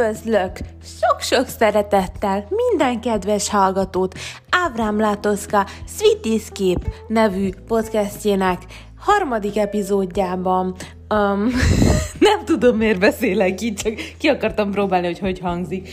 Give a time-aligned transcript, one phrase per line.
[0.00, 4.18] Üdvözlök sok-sok szeretettel minden kedves hallgatót
[4.50, 8.62] Ábrám Látoszka Sweet Escape nevű podcastjének
[9.00, 10.74] harmadik epizódjában.
[11.14, 11.50] Um,
[12.28, 15.88] nem tudom, miért beszélek így, csak ki akartam próbálni, hogy hogy hangzik.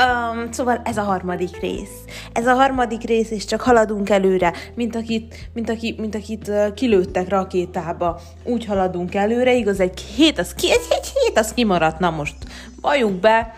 [0.00, 2.04] Um, szóval ez a harmadik rész.
[2.32, 6.74] Ez a harmadik rész, és csak haladunk előre, mint akit, mint aki, mint akit uh,
[6.74, 8.20] kilőttek rakétába.
[8.44, 11.98] Úgy haladunk előre, igaz, egy hét, az ki, egy, egy hét, az kimaradt.
[11.98, 12.34] Na most,
[12.80, 13.54] valljuk be,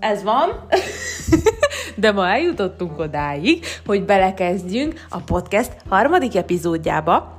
[0.00, 0.50] ez van,
[1.96, 7.38] de ma eljutottunk odáig, hogy belekezdjünk a podcast harmadik epizódjába,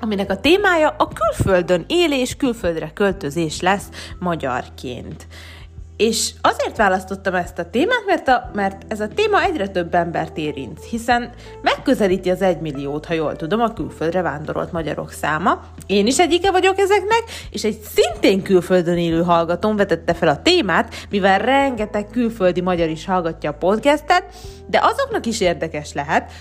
[0.00, 3.88] aminek a témája a külföldön élés, külföldre költözés lesz
[4.18, 5.26] magyarként.
[5.96, 10.36] És azért választottam ezt a témát, mert, a, mert ez a téma egyre több embert
[10.36, 11.30] érint, hiszen
[11.62, 15.64] megközelíti az egymilliót, ha jól tudom, a külföldre vándorolt magyarok száma.
[15.86, 20.94] Én is egyike vagyok ezeknek, és egy szintén külföldön élő hallgatón vetette fel a témát,
[21.10, 24.24] mivel rengeteg külföldi magyar is hallgatja a podcastet,
[24.66, 26.32] de azoknak is érdekes lehet,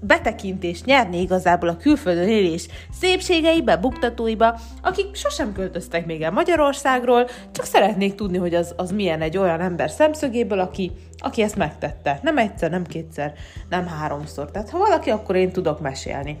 [0.00, 2.68] betekintést nyerni igazából a külföldön élés
[3.00, 9.20] szépségeibe, buktatóiba, akik sosem költöztek még el Magyarországról, csak szeretnék tudni, hogy az, az milyen
[9.20, 12.18] egy olyan ember szemszögéből, aki, aki ezt megtette.
[12.22, 13.32] Nem egyszer, nem kétszer,
[13.68, 14.50] nem háromszor.
[14.50, 16.38] Tehát ha valaki, akkor én tudok mesélni.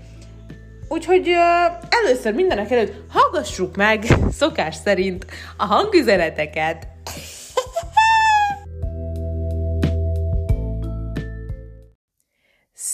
[0.88, 1.28] Úgyhogy
[1.88, 6.86] először mindenek előtt hallgassuk meg szokás szerint a hangüzeneteket.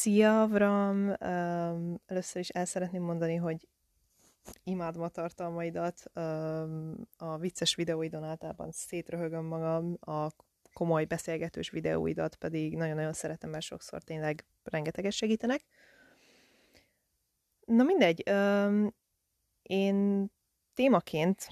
[0.04, 1.08] Szia, Avram!
[1.08, 3.68] Um, először is el szeretném mondani, hogy
[4.64, 10.30] imádom a tartalmaidat, um, a vicces videóidon általában szétröhögöm magam, a
[10.72, 15.64] komoly beszélgetős videóidat pedig nagyon-nagyon szeretem, mert sokszor tényleg rengeteget segítenek.
[17.64, 18.94] Na mindegy, um,
[19.62, 20.26] én
[20.74, 21.46] témaként,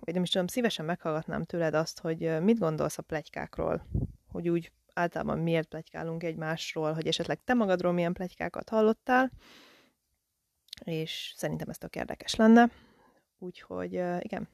[0.00, 3.86] vagy nem is tudom, szívesen meghallgatnám tőled azt, hogy mit gondolsz a plegykákról,
[4.28, 9.30] hogy úgy általában miért plegykálunk egymásról, hogy esetleg te magadról milyen plegykákat hallottál,
[10.84, 12.70] és szerintem ez tök érdekes lenne.
[13.38, 14.48] Úgyhogy igen,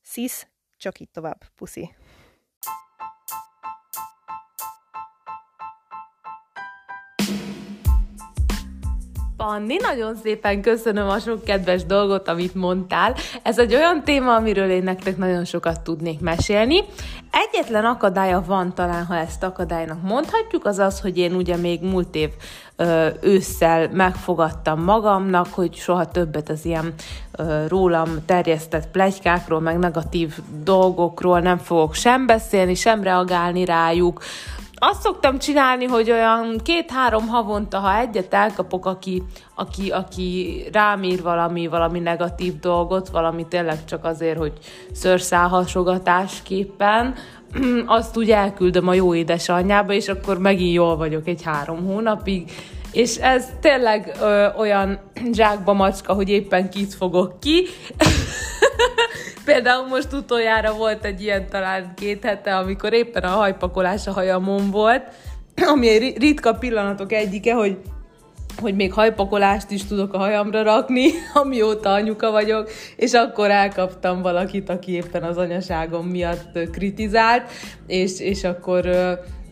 [0.00, 0.46] szisz,
[0.76, 1.94] csak így tovább, puszi!
[9.46, 13.14] Panni, nagyon szépen köszönöm a sok kedves dolgot, amit mondtál.
[13.42, 16.84] Ez egy olyan téma, amiről én nektek nagyon sokat tudnék mesélni.
[17.30, 22.14] Egyetlen akadálya van talán, ha ezt akadálynak mondhatjuk, az az, hogy én ugye még múlt
[22.14, 22.30] év
[22.76, 26.94] ö, ősszel megfogadtam magamnak, hogy soha többet az ilyen
[27.32, 34.22] ö, rólam terjesztett plegykákról, meg negatív dolgokról nem fogok sem beszélni, sem reagálni rájuk,
[34.82, 39.22] azt szoktam csinálni, hogy olyan két-három havonta, ha egyet elkapok, aki,
[39.54, 44.52] aki, aki rám ír valami, valami negatív dolgot, valami tényleg csak azért, hogy
[44.92, 47.14] szőrszálhasogatásképpen,
[47.86, 52.50] azt úgy elküldöm a jó édesanyjába, és akkor megint jól vagyok egy három hónapig,
[52.92, 55.00] és ez tényleg ö, olyan
[55.32, 57.66] zsákba macska, hogy éppen kit fogok ki.
[59.44, 64.70] Például most utoljára volt egy ilyen talán két hete, amikor éppen a hajpakolás a hajamon
[64.70, 65.02] volt,
[65.72, 67.78] ami egy ritka pillanatok egyike, hogy
[68.60, 71.10] hogy még hajpakolást is tudok a hajamra rakni,
[71.42, 77.50] amióta anyuka vagyok, és akkor elkaptam valakit, aki éppen az anyaságom miatt kritizált,
[77.86, 78.90] és, és akkor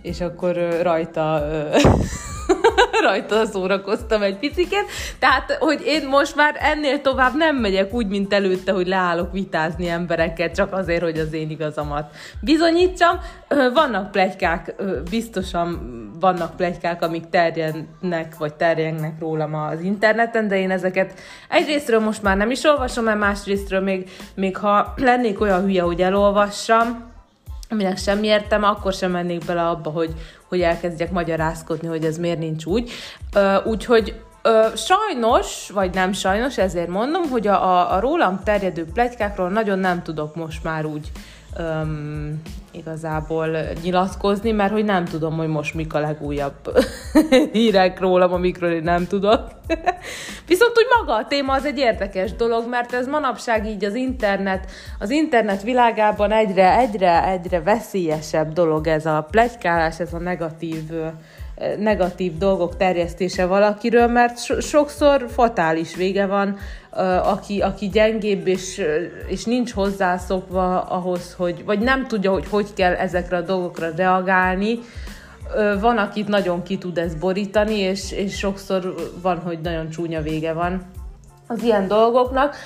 [0.03, 1.43] és akkor rajta
[3.07, 4.75] rajta szórakoztam egy picit.
[5.19, 9.89] Tehát, hogy én most már ennél tovább nem megyek úgy, mint előtte, hogy leállok vitázni
[9.89, 13.19] emberekkel, csak azért, hogy az én igazamat bizonyítsam.
[13.75, 14.75] Vannak plegykák,
[15.11, 22.23] biztosan vannak plegykák, amik terjednek, vagy terjednek rólam az interneten, de én ezeket egyrésztről most
[22.23, 27.17] már nem is olvasom, mert másrésztről még, még ha lennék olyan hülye, hogy elolvassam,
[27.71, 30.15] aminek semmi értem, akkor sem mennék bele abba, hogy,
[30.49, 32.91] hogy elkezdjek magyarázkodni, hogy ez miért nincs úgy.
[33.65, 39.49] Úgyhogy Ö, sajnos, vagy nem sajnos, ezért mondom, hogy a, a, a rólam terjedő plegykákról
[39.49, 41.11] nagyon nem tudok most már úgy
[41.57, 42.43] öm,
[42.79, 43.49] igazából
[43.83, 46.79] nyilatkozni, mert hogy nem tudom, hogy most mik a legújabb
[47.53, 49.41] hírek rólam, amikről én nem tudok.
[50.47, 54.71] Viszont úgy maga a téma az egy érdekes dolog, mert ez manapság így az internet,
[54.99, 60.83] az internet világában egyre, egyre, egyre veszélyesebb dolog ez a plegykálás, ez a negatív
[61.79, 66.57] negatív dolgok terjesztése valakiről, mert so- sokszor fatális vége van,
[67.23, 68.83] aki, aki gyengébb és,
[69.27, 74.79] és nincs hozzászokva ahhoz, hogy, vagy nem tudja, hogy hogy kell ezekre a dolgokra reagálni,
[75.81, 80.53] van, akit nagyon ki tud ez borítani, és, és sokszor van, hogy nagyon csúnya vége
[80.53, 80.83] van.
[81.49, 82.57] Az ilyen dolgoknak,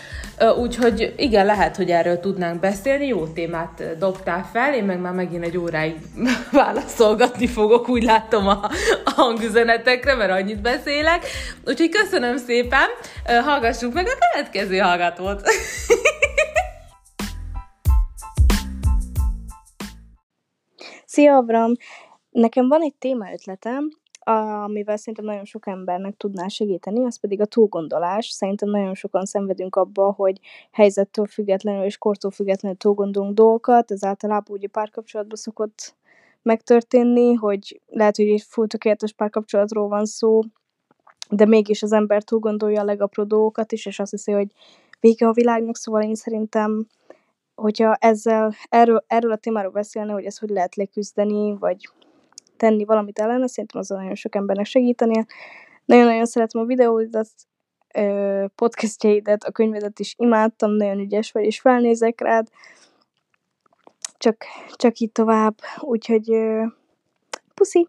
[0.59, 5.45] úgyhogy igen, lehet, hogy erről tudnánk beszélni, jó témát dobtál fel, én meg már megint
[5.45, 5.97] egy óráig
[6.53, 8.71] válaszolgatni fogok, úgy látom a,
[9.05, 11.25] hangüzenetekre, mert annyit beszélek,
[11.67, 12.89] úgyhogy köszönöm szépen,
[13.45, 15.43] hallgassuk meg a következő hallgatót.
[21.07, 21.73] Szia, Abram!
[22.31, 23.89] Nekem van egy témaötletem,
[24.25, 28.27] amivel szerintem nagyon sok embernek tudná segíteni, az pedig a túlgondolás.
[28.27, 30.41] Szerintem nagyon sokan szenvedünk abba, hogy
[30.71, 35.95] helyzettől függetlenül és kortól függetlenül túlgondolunk dolgokat, ez általában ugye párkapcsolatban szokott
[36.43, 40.41] megtörténni, hogy lehet, hogy egy full tökéletes párkapcsolatról van szó,
[41.31, 44.49] de mégis az ember túlgondolja a legapróbb dolgokat is, és azt hiszi, hogy
[45.01, 46.87] vége a világnak, szóval én szerintem
[47.55, 51.89] hogyha ezzel, erről, erről a témáról beszélne, hogy ezt hogy lehet leküzdeni, vagy
[52.63, 55.25] tenni valamit ellene, szerintem az nagyon sok embernek segíteni.
[55.85, 57.29] Nagyon-nagyon szeretem a videóidat,
[58.55, 62.49] podcastjaidet, a könyvedet is imádtam, nagyon ügyes vagy, és felnézek rád.
[64.19, 64.37] Csak,
[64.75, 66.33] csak így tovább, úgyhogy
[67.55, 67.89] puszi!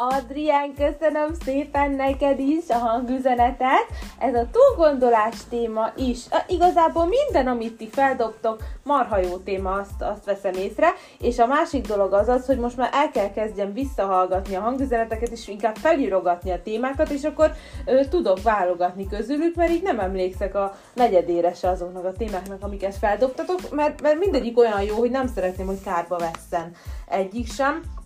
[0.00, 3.86] Adrián, köszönöm szépen neked is a hangüzenetet.
[4.18, 6.18] Ez a túlgondolás téma is.
[6.48, 10.94] Igazából minden, amit ti feldobtok, marha jó téma, azt, azt veszem észre.
[11.20, 15.30] És a másik dolog az az, hogy most már el kell kezdjem visszahallgatni a hangüzeneteket,
[15.30, 17.52] és inkább felírogatni a témákat, és akkor
[17.84, 22.96] ö, tudok válogatni közülük, mert így nem emlékszek a negyedére se azoknak a témáknak, amiket
[22.96, 26.72] feldobtatok, mert, mert mindegyik olyan jó, hogy nem szeretném, hogy kárba vesszen
[27.08, 27.97] egyik sem.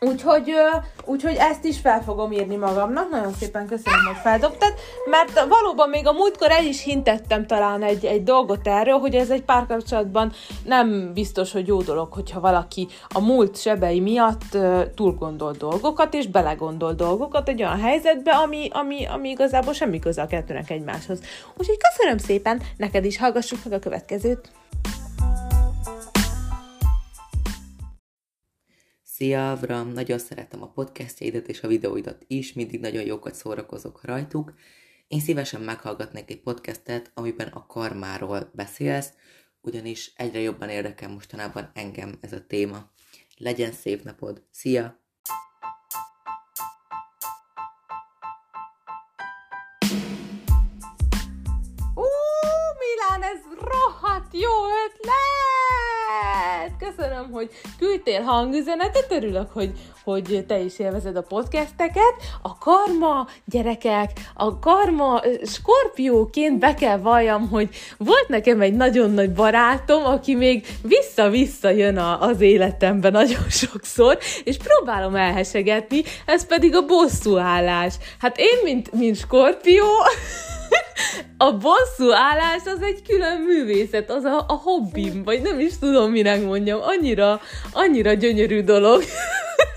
[0.00, 0.52] Úgyhogy,
[1.04, 3.10] úgyhogy ezt is fel fogom írni magamnak.
[3.10, 4.74] Nagyon szépen köszönöm, hogy feldobtad,
[5.10, 9.30] mert valóban még a múltkor el is hintettem talán egy, egy dolgot erről, hogy ez
[9.30, 10.32] egy párkapcsolatban
[10.64, 14.56] nem biztos, hogy jó dolog, hogyha valaki a múlt sebei miatt
[14.94, 20.22] túl gondol dolgokat, és belegondol dolgokat egy olyan helyzetbe, ami, ami, ami igazából semmi köze
[20.22, 21.20] a kettőnek egymáshoz.
[21.56, 24.50] Úgyhogy köszönöm szépen, neked is hallgassuk meg a következőt.
[29.16, 29.88] Szia, Avram!
[29.88, 34.54] Nagyon szeretem a podcastjaidat és a videóidat is, mindig nagyon jókat szórakozok rajtuk.
[35.08, 39.12] Én szívesen meghallgatnék egy podcastet, amiben a karmáról beszélsz,
[39.60, 42.90] ugyanis egyre jobban érdekel mostanában engem ez a téma.
[43.36, 44.42] Legyen szép napod!
[44.50, 45.00] Szia!
[51.94, 52.06] Ú,
[52.78, 55.53] Milán, ez rohadt jó ötlet!
[56.96, 59.72] Köszönöm, hogy küldtél hangüzenetet, örülök, hogy,
[60.04, 62.14] hogy te is élvezed a podcasteket.
[62.42, 67.68] A karma, gyerekek, a karma skorpióként be kell valljam, hogy
[67.98, 74.18] volt nekem egy nagyon nagy barátom, aki még vissza-vissza jön a, az életemben nagyon sokszor,
[74.44, 77.94] és próbálom elhesegetni, ez pedig a bosszúállás.
[78.18, 79.84] Hát én, mint, mint skorpió,
[81.44, 86.10] a bosszú állás az egy külön művészet, az a, a hobbim, vagy nem is tudom,
[86.10, 87.40] minek mondjam, annyira,
[87.72, 89.02] annyira gyönyörű dolog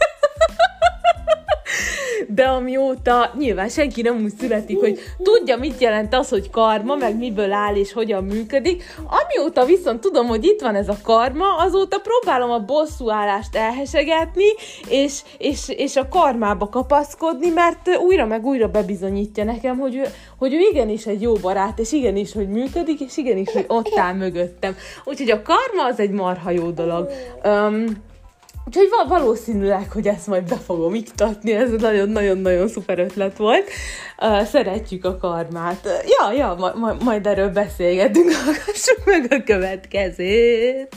[2.28, 7.18] de amióta nyilván senki nem úgy születik, hogy tudja, mit jelent az, hogy karma, meg
[7.18, 8.84] miből áll és hogyan működik.
[8.98, 14.46] Amióta viszont tudom, hogy itt van ez a karma, azóta próbálom a bosszúállást elhesegetni,
[14.90, 20.04] és, és, és a karmába kapaszkodni, mert újra meg újra bebizonyítja nekem, hogy ő,
[20.38, 24.14] hogy ő igenis egy jó barát, és igenis, hogy működik, és igenis, hogy ott áll
[24.14, 24.76] mögöttem.
[25.06, 27.10] Úgyhogy a karma az egy marha jó dolog.
[27.44, 28.06] Um,
[28.68, 33.70] Úgyhogy valószínűleg, hogy ezt majd be fogom iktatni, ez nagyon-nagyon-nagyon szuper ötlet volt.
[34.44, 35.88] Szeretjük a karmát.
[36.06, 40.96] Ja, ja, ma, ma, majd erről beszélgetünk, hallgassuk meg a következőt.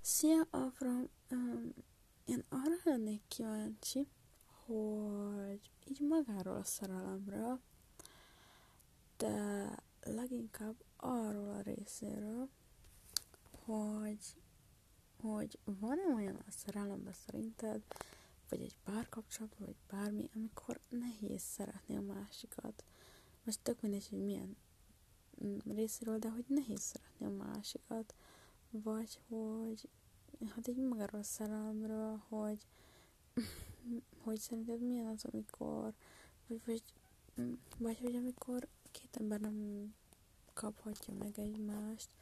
[0.00, 1.10] Szia, Avram!
[2.24, 4.08] Én arra lennék kíváncsi,
[4.66, 7.60] hogy így magáról a szerelemről,
[9.16, 9.34] de
[10.00, 12.48] leginkább arról a részéről,
[13.64, 14.36] hogy,
[15.20, 17.82] hogy van-e olyan a szerelemben szerinted,
[18.48, 22.84] vagy egy párkapcsolatban, vagy bármi, amikor nehéz szeretni a másikat.
[23.44, 24.56] Most tök mindegy, hogy milyen
[25.44, 28.14] mm, részéről, de hogy nehéz szeretni a másikat,
[28.70, 29.88] vagy hogy
[30.54, 32.66] hát egy magáról a szerelemről, hogy
[34.24, 35.94] hogy szerinted milyen az, amikor
[36.46, 36.82] vagy, vagy,
[37.40, 39.94] mm, vagy hogy amikor két ember nem
[40.52, 42.14] kaphatja meg egymást,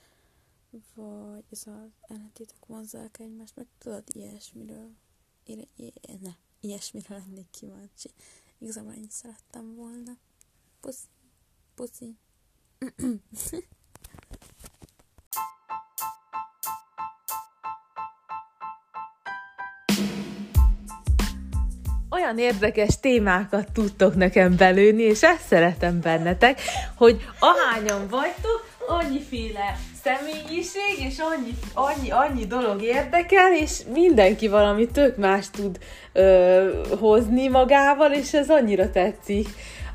[0.94, 4.90] vagy ez az ellentétek vonzák egymást, meg tudod, ilyesmiről,
[5.44, 8.10] én, én, ne, ilyesmiről lennék kíváncsi.
[8.58, 10.12] Igazából ennyit szerettem volna.
[10.80, 11.08] Puszi,
[11.74, 12.16] puszi.
[22.12, 26.60] olyan érdekes témákat tudtok nekem belőni, és ezt szeretem bennetek,
[26.94, 35.16] hogy ahányan vagytok, annyiféle személyiség, és annyi, annyi, annyi dolog érdekel, és mindenki valami tök
[35.16, 35.78] más tud
[36.12, 36.70] ö,
[37.00, 39.48] hozni magával, és ez annyira tetszik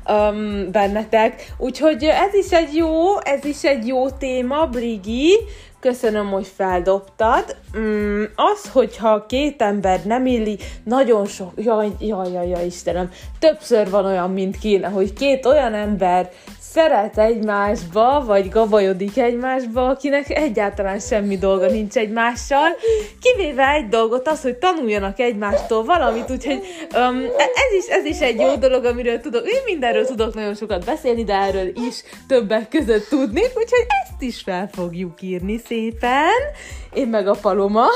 [0.08, 1.52] um, bennetek.
[1.58, 5.36] Úgyhogy ez is egy jó, ez is egy jó téma, Brigi,
[5.80, 7.56] köszönöm, hogy feldobtad.
[7.78, 13.90] Mm, az, hogyha két ember nem illi, nagyon sok, jaj, jaj, jaj, jaj, Istenem, többször
[13.90, 16.30] van olyan, mint kéne, hogy két olyan ember
[16.78, 22.68] szeret egymásba, vagy gabajodik egymásba, akinek egyáltalán semmi dolga nincs egymással,
[23.20, 26.60] kivéve egy dolgot, az, hogy tanuljanak egymástól valamit, úgyhogy
[26.94, 30.84] um, ez, is, ez is egy jó dolog, amiről tudok, én mindenről tudok nagyon sokat
[30.84, 36.40] beszélni, de erről is többek között tudnék, úgyhogy ezt is fel fogjuk írni szépen,
[36.92, 37.86] én meg a paloma.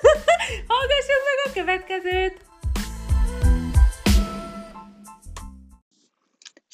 [0.72, 2.47] Hallgassuk meg a következőt!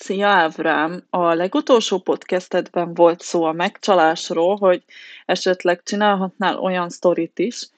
[0.04, 1.06] Szia Ávrám!
[1.10, 4.84] A legutolsó podcastedben volt szó a megcsalásról, hogy
[5.26, 7.68] esetleg csinálhatnál olyan sztorit is.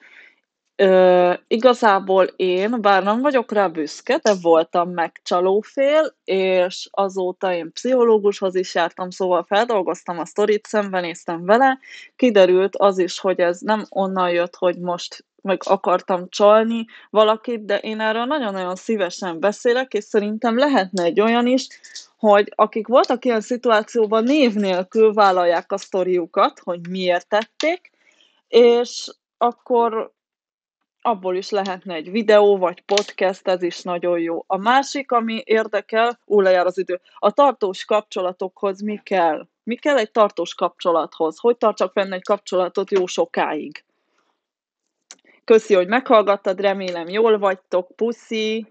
[0.75, 8.55] Ö, igazából én, bár nem vagyok rá büszke, de voltam megcsalófél, és azóta én pszichológushoz
[8.55, 11.79] is jártam, szóval feldolgoztam a sztorit, szembenéztem vele,
[12.15, 17.77] kiderült az is, hogy ez nem onnan jött, hogy most meg akartam csalni valakit, de
[17.77, 21.67] én erről nagyon-nagyon szívesen beszélek, és szerintem lehetne egy olyan is,
[22.17, 27.91] hogy akik voltak ilyen szituációban név nélkül vállalják a sztoriukat, hogy miért tették,
[28.47, 30.11] és akkor
[31.01, 34.43] abból is lehetne egy videó, vagy podcast, ez is nagyon jó.
[34.47, 39.47] A másik, ami érdekel, ú, lejár az idő, a tartós kapcsolatokhoz mi kell?
[39.63, 41.39] Mi kell egy tartós kapcsolathoz?
[41.39, 43.85] Hogy tartsak fenn egy kapcsolatot jó sokáig?
[45.47, 48.65] Köszi, hogy meghallgattad, remélem jól vagytok, puszi!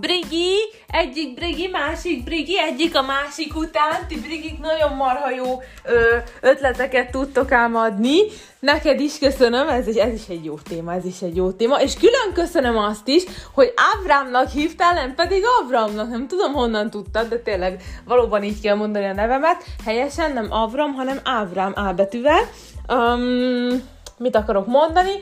[0.00, 4.06] Brigi, egyik Brigi, másik Brigi, egyik a másik után.
[4.08, 8.18] Ti Brigik nagyon marha jó ö, ötleteket tudtok ám adni.
[8.58, 11.80] Neked is köszönöm, ez, ez is egy jó téma, ez is egy jó téma.
[11.80, 13.22] És külön köszönöm azt is,
[13.54, 16.10] hogy Avramnak hívtál, nem pedig Avramnak.
[16.10, 19.64] Nem tudom honnan tudtad, de tényleg valóban így kell mondani a nevemet.
[19.84, 22.40] Helyesen nem Avram, hanem Avram A betűvel.
[22.88, 23.82] Um,
[24.18, 25.12] mit akarok mondani?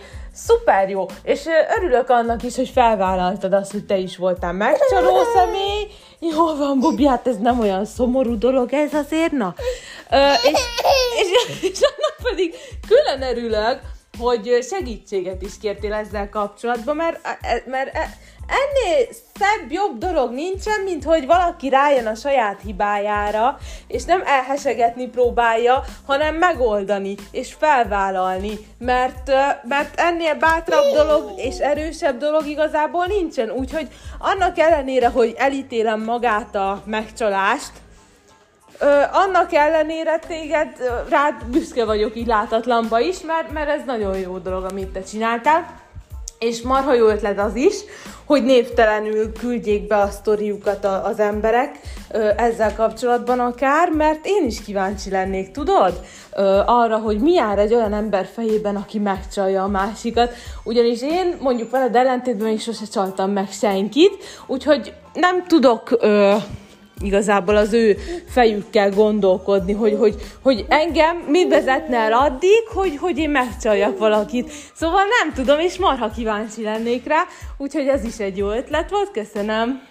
[0.47, 1.45] Szuper jó, és
[1.77, 5.87] örülök annak is, hogy felvállaltad azt, hogy te is voltál megcsaló személy.
[6.19, 9.55] Jó van, Bubi, hát ez nem olyan szomorú dolog ez azért, na.
[10.11, 10.59] Ö, és,
[11.21, 12.55] és, és annak pedig
[12.89, 13.81] külön örülök,
[14.19, 18.11] hogy segítséget is kértél ezzel kapcsolatban, mert, e, mert e,
[18.49, 19.07] ennél
[19.39, 25.85] szebb, jobb dolog nincsen, mint hogy valaki rájön a saját hibájára, és nem elhesegetni próbálja,
[26.07, 29.31] hanem megoldani, és felvállalni, mert,
[29.63, 33.89] mert ennél bátrabb dolog és erősebb dolog igazából nincsen, úgyhogy
[34.19, 37.73] annak ellenére, hogy elítélem magát a megcsalást,
[38.81, 40.69] Ö, annak ellenére téged,
[41.09, 45.81] rád büszke vagyok így látatlanba is, mert, mert ez nagyon jó dolog, amit te csináltál.
[46.39, 47.75] És marha jó ötlet az is,
[48.25, 51.79] hogy névtelenül küldjék be a sztoriukat a, az emberek
[52.11, 56.01] ö, ezzel kapcsolatban akár, mert én is kíváncsi lennék, tudod?
[56.37, 60.35] Ö, arra, hogy mi jár egy olyan ember fejében, aki megcsalja a másikat.
[60.65, 65.97] Ugyanis én mondjuk veled ellentétben is sose csaltam meg senkit, úgyhogy nem tudok...
[66.01, 66.35] Ö,
[67.03, 73.19] igazából az ő fejükkel gondolkodni, hogy, hogy, hogy engem mi vezetne el addig, hogy, hogy
[73.19, 74.51] én megcsaljak valakit.
[74.75, 77.25] Szóval nem tudom, és marha kíváncsi lennék rá,
[77.59, 79.83] úgyhogy ez is egy jó ötlet volt, köszönöm.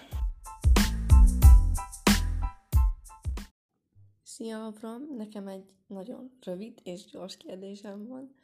[4.22, 8.34] Szia Avram, nekem egy nagyon rövid és gyors kérdésem van.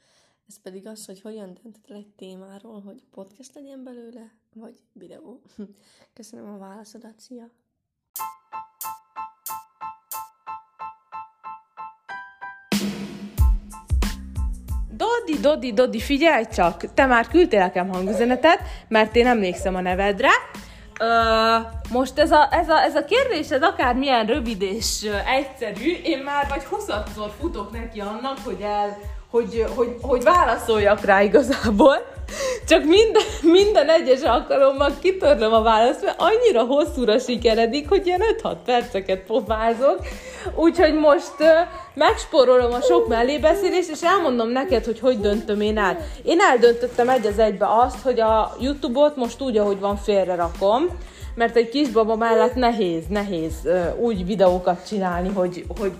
[0.49, 5.41] Ez pedig az, hogy hogyan döntöd egy témáról, hogy podcast legyen belőle, vagy videó.
[6.13, 7.51] Köszönöm a válaszodat, szia!
[14.97, 16.95] Dodi, Dodi, Dodi, figyelj csak!
[16.95, 20.31] Te már küldtél nekem hangüzenetet, mert én emlékszem a nevedre.
[21.01, 21.57] Ö,
[21.91, 26.19] most ez a, ez, a, ez a kérdés, ez akár milyen rövid és egyszerű, én
[26.19, 26.87] már vagy 20
[27.39, 28.99] futok neki annak, hogy el,
[29.35, 31.97] hogy, hogy, hogy válaszoljak rá igazából.
[32.67, 38.57] Csak minden, minden egyes alkalommal kitörlöm a választ, mert annyira hosszúra sikeredik, hogy ilyen 5-6
[38.65, 39.99] perceket pofázok.
[40.55, 41.35] Úgyhogy most
[41.97, 45.99] uh, a sok mellébeszélést, és elmondom neked, hogy hogy döntöm én el.
[46.23, 50.87] Én eldöntöttem egy az egybe azt, hogy a YouTube-ot most úgy, ahogy van, félre rakom,
[51.35, 53.55] mert egy kisbaba mellett nehéz, nehéz
[53.97, 55.93] úgy videókat csinálni, hogy, hogy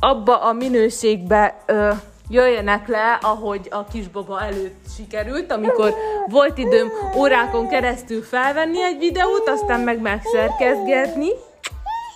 [0.00, 1.96] abba a minőségbe uh,
[2.30, 5.94] jöjjenek le, ahogy a kisbaba előtt sikerült, amikor
[6.26, 11.28] volt időm órákon keresztül felvenni egy videót, aztán meg megszerkezgetni.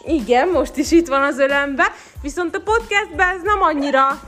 [0.07, 1.93] Igen, most is itt van az ölembe,
[2.23, 4.21] viszont a podcastben ez nem annyira,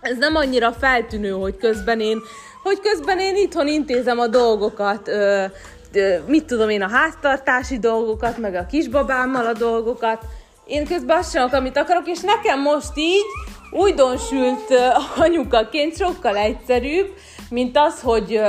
[0.00, 2.20] ez nem annyira feltűnő, hogy közben én,
[2.62, 5.44] hogy közben én itthon intézem a dolgokat, ö,
[5.92, 10.22] ö, mit tudom én, a háztartási dolgokat, meg a kisbabámmal a dolgokat.
[10.66, 13.24] Én közben azt csinálok, amit akarok, és nekem most így
[13.74, 14.74] újdonsült
[15.18, 17.14] anyukaként sokkal egyszerűbb,
[17.50, 18.40] mint az, hogy,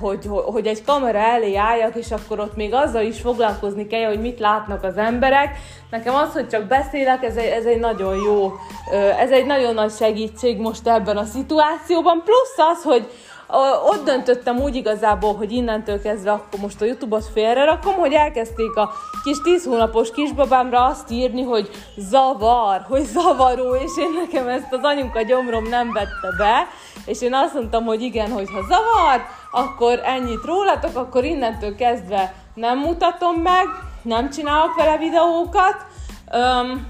[0.00, 4.20] hogy, hogy egy kamera elé álljak, és akkor ott még azzal is foglalkozni kell, hogy
[4.20, 5.58] mit látnak az emberek.
[5.90, 8.52] Nekem az, hogy csak beszélek, ez egy, ez egy nagyon jó,
[9.18, 12.22] ez egy nagyon nagy segítség most ebben a szituációban.
[12.24, 13.10] Plusz az, hogy
[13.86, 18.76] ott döntöttem úgy igazából, hogy innentől kezdve akkor most a Youtube-ot félre rakom, hogy elkezdték
[18.76, 18.92] a
[19.24, 24.82] kis 10 hónapos kisbabámra azt írni, hogy zavar, hogy zavaró, és én nekem ezt az
[24.82, 26.66] anyuka gyomrom nem vette be,
[27.06, 32.78] és én azt mondtam, hogy igen, hogyha zavar, akkor ennyit rólatok, akkor innentől kezdve nem
[32.78, 33.66] mutatom meg,
[34.02, 35.86] nem csinálok vele videókat.
[36.34, 36.86] Um,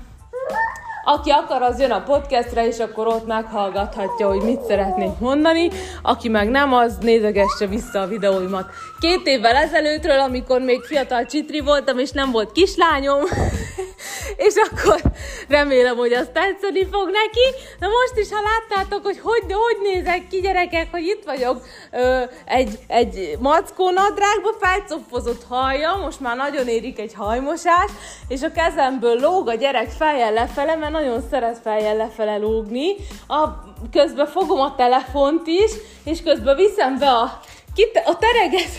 [1.04, 5.71] aki akar, az jön a podcastre, és akkor ott meghallgathatja, hogy mit szeretnék mondani.
[6.02, 8.71] Aki meg nem, az nézegesse vissza a videóimat.
[9.00, 13.21] Két évvel ezelőttről, amikor még fiatal csitri voltam, és nem volt kislányom,
[14.47, 15.00] és akkor
[15.49, 17.56] remélem, hogy azt tetszeni fog neki.
[17.78, 22.23] Na most is, ha láttátok, hogy hogy, hogy nézek ki, gyerekek, hogy itt vagyok ö,
[22.44, 27.90] egy, egy mackó nadrágba, felcopfozott haja, most már nagyon érik egy hajmosás,
[28.28, 32.94] és a kezemből lóg a gyerek fejjel lefele, mert nagyon szeret fejjel lefele lógni.
[33.28, 33.49] A,
[33.92, 35.70] közben fogom a telefont is,
[36.04, 37.40] és közben viszem be a
[37.75, 38.70] Kit, a, tereget,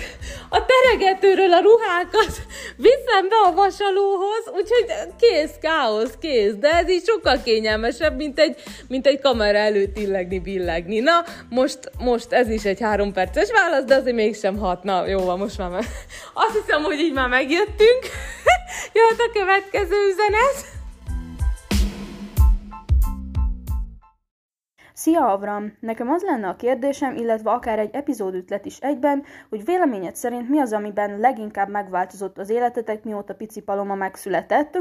[0.49, 2.41] a teregetőről a ruhákat
[2.75, 4.85] viszem be a vasalóhoz, úgyhogy
[5.19, 6.53] kész, káosz, kész.
[6.53, 8.55] De ez így sokkal kényelmesebb, mint egy,
[8.87, 10.99] mint egy kamera előtt illegni, billegni.
[10.99, 14.83] Na, most, most ez is egy három perces válasz, de azért mégsem hat.
[14.83, 15.83] Na, jó van, most már meg.
[16.45, 18.01] Azt hiszem, hogy így már megjöttünk.
[18.93, 20.82] Jöhet a következő üzenet.
[25.03, 25.77] Szia Avram!
[25.79, 30.59] Nekem az lenne a kérdésem, illetve akár egy epizódütlet is egyben, hogy véleményed szerint mi
[30.59, 34.77] az, amiben leginkább megváltozott az életetek, mióta Pici Paloma megszületett,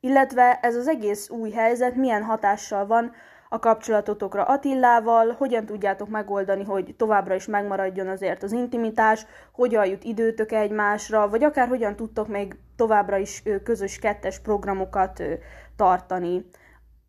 [0.00, 3.12] illetve ez az egész új helyzet milyen hatással van
[3.48, 10.04] a kapcsolatotokra Attillával, hogyan tudjátok megoldani, hogy továbbra is megmaradjon azért az intimitás, hogyan jut
[10.04, 15.22] időtök egymásra, vagy akár hogyan tudtok még továbbra is közös kettes programokat
[15.76, 16.44] tartani.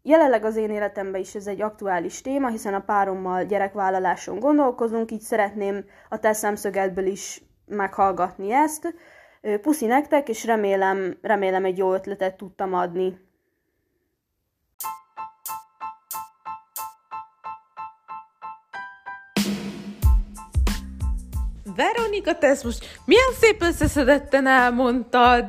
[0.07, 5.21] Jelenleg az én életemben is ez egy aktuális téma, hiszen a párommal gyerekvállaláson gondolkozunk, így
[5.21, 8.93] szeretném a te szemszögedből is meghallgatni ezt.
[9.61, 13.17] Puszi nektek, és remélem, remélem egy jó ötletet tudtam adni.
[21.75, 25.45] Veronika, te ezt most milyen szép összeszedetten elmondtad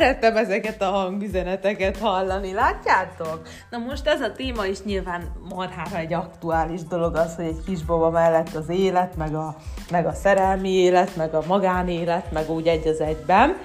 [0.00, 3.40] szeretem ezeket a hangüzeneteket hallani, látjátok?
[3.70, 8.10] Na most ez a téma is nyilván marhára egy aktuális dolog az, hogy egy kisbaba
[8.10, 9.56] mellett az élet, meg a,
[9.90, 13.56] meg a szerelmi élet, meg a magánélet, meg úgy egy az egyben.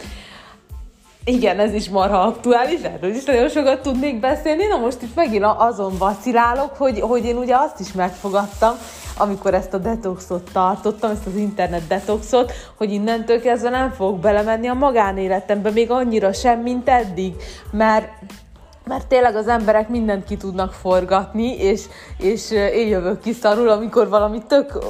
[1.28, 4.66] Igen, ez is marha aktuális, erről is nagyon sokat tudnék beszélni.
[4.66, 8.76] Na most itt megint azon vacilálok, hogy, hogy én ugye azt is megfogadtam,
[9.18, 14.68] amikor ezt a detoxot tartottam, ezt az internet detoxot, hogy innentől kezdve nem fogok belemenni
[14.68, 17.36] a magánéletembe még annyira sem, mint eddig,
[17.72, 18.08] mert
[18.88, 21.86] mert tényleg az emberek mindent ki tudnak forgatni, és,
[22.18, 24.84] és én jövök ki szarul, amikor valami tök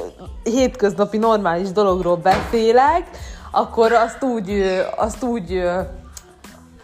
[0.44, 3.10] hétköznapi normális dologról beszélek,
[3.52, 4.64] akkor azt úgy,
[4.96, 5.64] azt úgy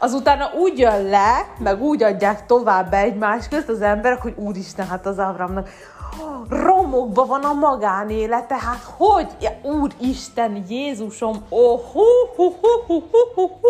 [0.01, 5.05] azutána úgy jön le, meg úgy adják tovább egymás közt az emberek, hogy úristen, hát
[5.05, 5.69] az Avramnak
[6.49, 9.27] romokban van a magánélete, hát hogy?
[9.41, 12.03] Ja, úristen, Jézusom, oh, hú,
[12.35, 13.69] hú, hú, hú, hú, hú, hú.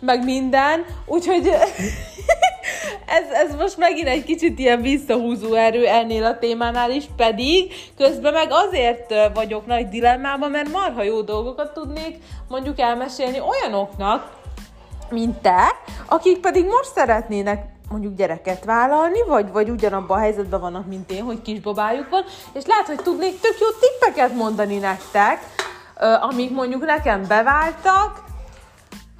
[0.00, 1.46] meg minden, úgyhogy
[3.18, 8.32] ez, ez most megint egy kicsit ilyen visszahúzó erő ennél a témánál is, pedig közben
[8.32, 12.16] meg azért vagyok nagy dilemmában, mert marha jó dolgokat tudnék
[12.48, 14.37] mondjuk elmesélni olyanoknak,
[15.10, 15.66] mint te,
[16.06, 21.22] akik pedig most szeretnének mondjuk gyereket vállalni, vagy, vagy ugyanabban a helyzetben vannak, mint én,
[21.22, 25.38] hogy kisbabájuk van, és lehet, hogy tudnék tök jó tippeket mondani nektek,
[26.20, 28.26] amik mondjuk nekem beváltak,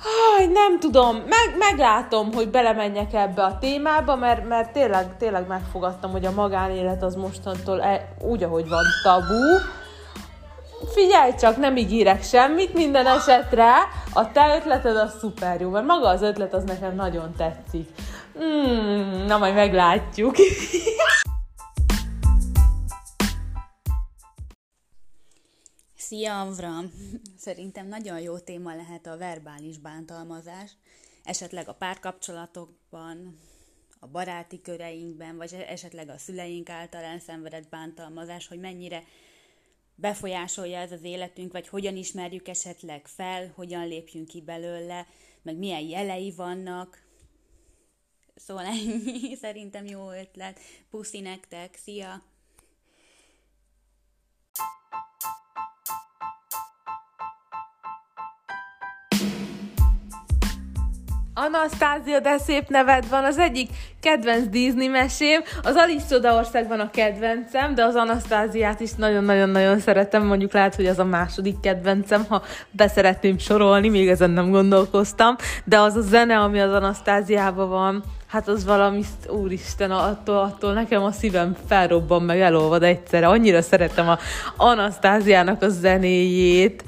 [0.02, 6.10] Haj, nem tudom, meg, meglátom, hogy belemenjek ebbe a témába, mert, mert tényleg, tényleg megfogadtam,
[6.10, 9.58] hogy a magánélet az mostantól e, úgy, ahogy van tabu,
[10.86, 13.74] figyelj csak, nem ígérek semmit minden esetre,
[14.12, 17.88] a te ötleted az szuper jó, mert maga az ötlet az nekem nagyon tetszik.
[18.34, 20.36] Hmm, na majd meglátjuk.
[25.96, 26.92] Szia, Avram!
[27.38, 30.70] Szerintem nagyon jó téma lehet a verbális bántalmazás,
[31.24, 33.38] esetleg a párkapcsolatokban,
[34.00, 39.02] a baráti köreinkben, vagy esetleg a szüleink által elszenvedett bántalmazás, hogy mennyire
[40.00, 45.06] befolyásolja ez az életünk, vagy hogyan ismerjük esetleg fel, hogyan lépjünk ki belőle,
[45.42, 47.06] meg milyen jelei vannak.
[48.34, 50.60] Szóval ennyi, szerintem jó ötlet.
[50.90, 52.22] Puszi nektek, szia!
[61.40, 63.68] Anasztázia, de szép neved van, az egyik
[64.00, 70.52] kedvenc Disney mesém, az Alice Csodaországban a kedvencem, de az Anasztáziát is nagyon-nagyon-nagyon szeretem, mondjuk
[70.52, 75.96] lehet, hogy az a második kedvencem, ha beszeretném sorolni, még ezen nem gondolkoztam, de az
[75.96, 81.56] a zene, ami az Anasztáziában van, hát az valami, úristen, attól, attól nekem a szívem
[81.68, 83.26] felrobban, meg elolvad egyszerre.
[83.28, 84.18] Annyira szeretem a
[84.56, 86.84] Anasztáziának a zenéjét,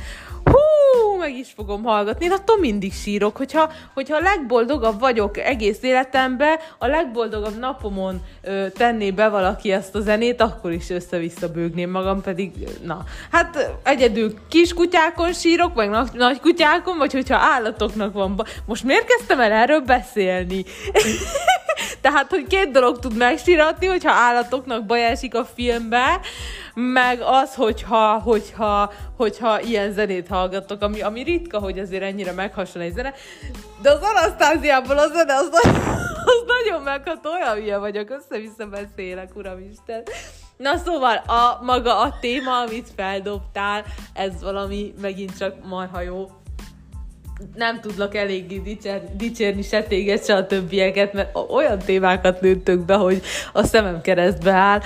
[1.20, 2.24] meg is fogom hallgatni.
[2.24, 8.66] Én attól mindig sírok, hogyha, hogyha a legboldogabb vagyok egész életemben, a legboldogabb napomon ö,
[8.70, 12.52] tenné be valaki ezt a zenét, akkor is össze-vissza bőgném magam, pedig
[12.84, 13.04] na.
[13.30, 18.36] Hát egyedül kiskutyákon sírok, vagy nagy, nagy kutyákon, vagy hogyha állatoknak van.
[18.36, 20.64] Ba- Most miért kezdtem el erről beszélni?
[22.00, 26.20] Tehát, hogy két dolog tud megsíratni, hogyha állatoknak baj esik a filmbe,
[26.74, 32.84] meg az, hogyha, hogyha, hogyha ilyen zenét hallgatok, ami, ami ritka, hogy azért ennyire meghasonl
[32.84, 33.14] egy zene,
[33.82, 35.48] de az Anasztáziából a zene, az,
[36.32, 40.02] az nagyon meghat, olyan hülye vagyok, össze-vissza beszélek, uramisten.
[40.56, 43.84] Na szóval, a maga a téma, amit feldobtál,
[44.14, 46.39] ez valami megint csak marha jó
[47.54, 52.94] nem tudlak eléggé dicsér, dicsérni se téged, se a többieket, mert olyan témákat lőttök be,
[52.94, 53.22] hogy
[53.52, 54.80] a szemem keresztbe áll.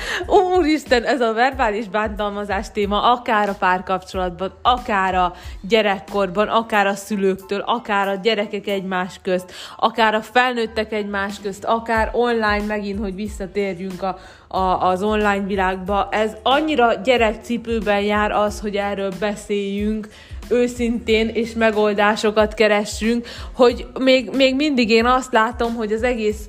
[0.56, 5.32] Úristen, ez a verbális bántalmazás téma akár a párkapcsolatban, akár a
[5.68, 12.10] gyerekkorban, akár a szülőktől, akár a gyerekek egymás közt, akár a felnőttek egymás közt, akár
[12.12, 16.08] online megint, hogy visszatérjünk a, a, az online világba.
[16.10, 20.08] Ez annyira gyerekcipőben jár az, hogy erről beszéljünk,
[20.48, 26.48] őszintén és megoldásokat keressünk, hogy még, még mindig én azt látom, hogy az egész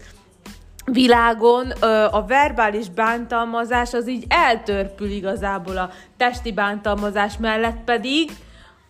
[0.92, 1.70] világon
[2.12, 8.32] a verbális bántalmazás az így eltörpül igazából a testi bántalmazás mellett pedig.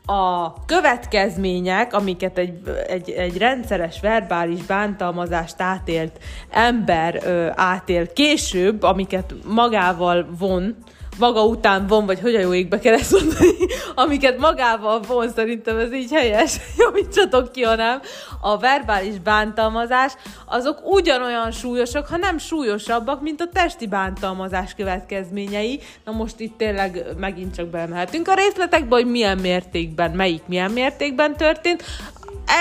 [0.08, 9.34] A következmények, amiket egy, egy, egy rendszeres verbális bántalmazást átélt ember ö, átél később, amiket
[9.46, 10.76] magával von,
[11.20, 13.52] maga után von, vagy hogy a jó égbe kell ezt mondani,
[13.96, 18.02] amiket magával von, szerintem ez így helyes, javítsatok ki, hanem
[18.42, 20.14] a verbális bántalmazás,
[20.46, 25.80] azok ugyanolyan súlyosak, ha nem súlyosabbak, mint a testi bántalmazás következményei.
[26.06, 31.38] Na most itt tényleg megint csak belemehetünk a részletekbe, hogy milyen mértékben, melyik milyen mértékben
[31.38, 31.84] történt,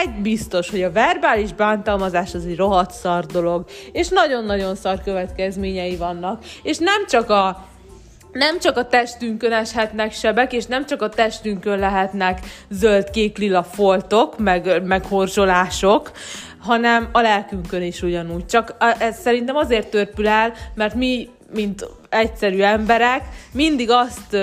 [0.03, 5.97] egy biztos, hogy a verbális bántalmazás az egy rohadt szar dolog, és nagyon-nagyon szar következményei
[5.97, 6.45] vannak.
[6.63, 7.65] És nem csak a
[8.35, 14.83] nem csak a testünkön eshetnek sebek, és nem csak a testünkön lehetnek zöld-kék-lila foltok, meg,
[14.85, 16.11] meg horzsolások,
[16.59, 18.47] hanem a lelkünkön is ugyanúgy.
[18.47, 24.37] Csak ez szerintem azért törpül el, mert mi, mint egyszerű emberek, mindig azt,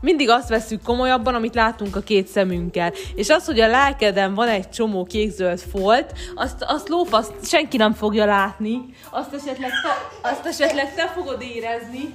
[0.00, 2.92] mindig azt veszük komolyabban, amit látunk a két szemünkkel.
[3.14, 7.92] És az, hogy a lelkeden van egy csomó kék-zöld folt, azt, azt lófasz, senki nem
[7.92, 12.14] fogja látni, azt esetleg te, azt esetleg te fogod érezni,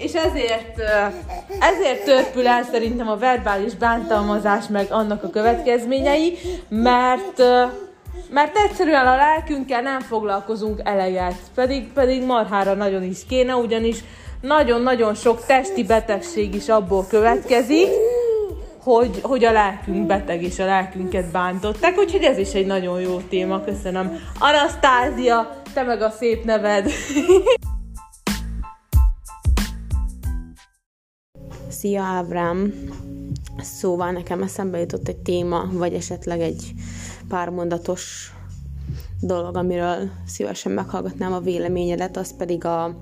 [0.00, 0.80] és ezért,
[1.60, 7.42] ezért törpül el szerintem a verbális bántalmazás meg annak a következményei, mert
[8.32, 13.98] mert egyszerűen a lelkünkkel nem foglalkozunk eleget, pedig, pedig marhára nagyon is kéne, ugyanis
[14.40, 17.88] nagyon-nagyon sok testi betegség is abból következik,
[18.82, 23.16] hogy, hogy a lelkünk beteg és a lelkünket bántották, úgyhogy ez is egy nagyon jó
[23.28, 24.18] téma, köszönöm.
[24.38, 26.90] Anasztázia, te meg a szép neved!
[31.80, 32.74] Szia Ábrám!
[33.58, 36.72] Szóval nekem eszembe jutott egy téma, vagy esetleg egy
[37.28, 38.34] pár mondatos
[39.20, 42.96] dolog, amiről szívesen meghallgatnám a véleményedet, az pedig a,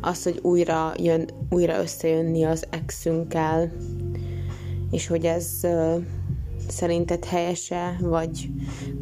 [0.00, 3.72] az, hogy újra, jön, újra összejönni az exünkkel,
[4.90, 6.02] és hogy ez uh,
[6.68, 8.50] szerinted helyese, vagy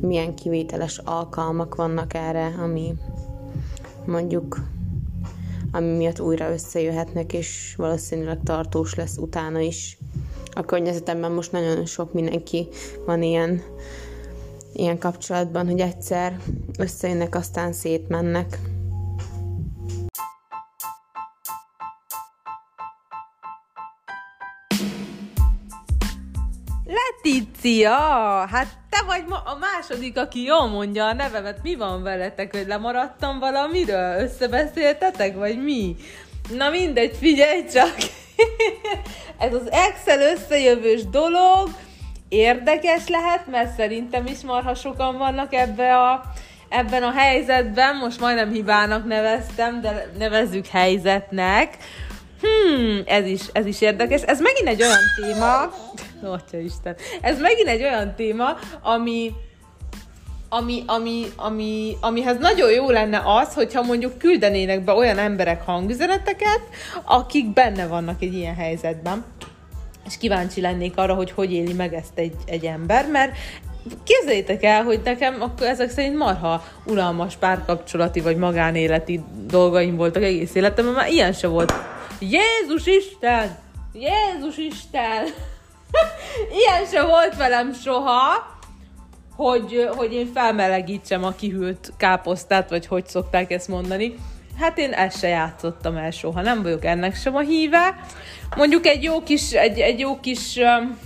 [0.01, 2.95] milyen kivételes alkalmak vannak erre, ami
[4.07, 4.61] mondjuk
[5.73, 9.99] ami miatt újra összejöhetnek, és valószínűleg tartós lesz utána is.
[10.55, 12.69] A környezetemben most nagyon sok mindenki
[13.07, 13.63] van ilyen
[14.73, 16.41] ilyen kapcsolatban, hogy egyszer
[16.79, 18.59] összejönnek, aztán szétmennek.
[27.11, 27.97] Letícia!
[28.51, 31.63] Hát te vagy ma a második, aki jól mondja a nevemet.
[31.63, 34.21] Mi van veletek, hogy lemaradtam valamiről?
[34.21, 35.97] Összebeszéltetek, vagy mi?
[36.57, 37.95] Na mindegy, figyelj csak!
[39.39, 41.69] Ez az Excel összejövős dolog
[42.29, 46.23] érdekes lehet, mert szerintem is marha sokan vannak ebbe a,
[46.69, 47.97] ebben a helyzetben.
[47.97, 51.77] Most majdnem hibának neveztem, de nevezzük helyzetnek.
[52.41, 54.23] Hmm, ez is, ez is érdekes.
[54.23, 55.73] Ez megint egy olyan téma,
[56.37, 59.33] Atya Isten, ez megint egy olyan téma, ami,
[60.49, 66.61] ami, ami, ami, amihez nagyon jó lenne az, hogyha mondjuk küldenének be olyan emberek hangüzeneteket,
[67.05, 69.25] akik benne vannak egy ilyen helyzetben.
[70.07, 73.37] És kíváncsi lennék arra, hogy hogy éli meg ezt egy, egy ember, mert
[74.05, 80.55] képzeljétek el, hogy nekem akkor ezek szerint marha unalmas párkapcsolati vagy magánéleti dolgaim voltak egész
[80.55, 81.73] életemben, már ilyen se volt.
[82.19, 83.59] Jézus Isten!
[83.93, 85.25] Jézus Isten!
[86.59, 88.51] ilyen se volt velem soha,
[89.37, 94.15] hogy, hogy én felmelegítsem a kihűlt káposztát, vagy hogy szokták ezt mondani.
[94.61, 97.97] Hát én ezt se játszottam el soha, nem vagyok ennek sem a híve.
[98.57, 100.99] Mondjuk egy jó kis, egy, egy jó kis um,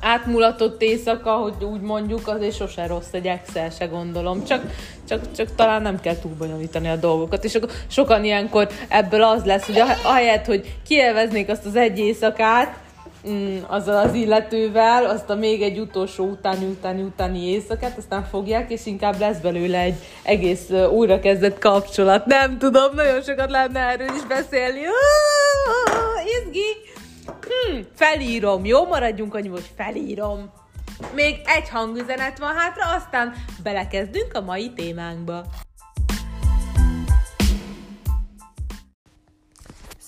[0.00, 4.44] átmulatott éjszaka, hogy úgy mondjuk, azért sose rossz egy Excel, se gondolom.
[4.44, 4.62] Csak,
[5.08, 7.44] csak, csak talán nem kell túlbonyolítani a dolgokat.
[7.44, 12.81] És akkor sokan ilyenkor ebből az lesz, hogy ahelyett, hogy kielveznék azt az egy éjszakát,
[13.28, 18.70] mm, azzal az illetővel, azt a még egy utolsó utáni, utáni, utáni éjszakát, aztán fogják,
[18.70, 22.26] és inkább lesz belőle egy egész uh, újrakezdett kapcsolat.
[22.26, 24.80] Nem tudom, nagyon sokat lenne erről is beszélni.
[26.40, 26.90] Izgi!
[27.26, 28.86] Hmm, felírom, jó?
[28.86, 30.50] Maradjunk annyi, hogy felírom.
[31.14, 35.44] Még egy hangüzenet van hátra, aztán belekezdünk a mai témánkba.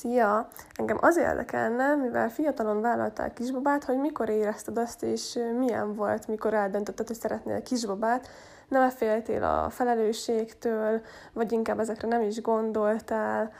[0.04, 0.48] Szia!
[0.74, 6.54] Engem az érdekelne, mivel fiatalon vállaltál kisbabát, hogy mikor érezted azt, és milyen volt, mikor
[6.54, 8.28] eldöntötted, hogy szeretnél kisbabát,
[8.68, 11.00] nem féltél a felelősségtől,
[11.32, 13.52] vagy inkább ezekre nem is gondoltál,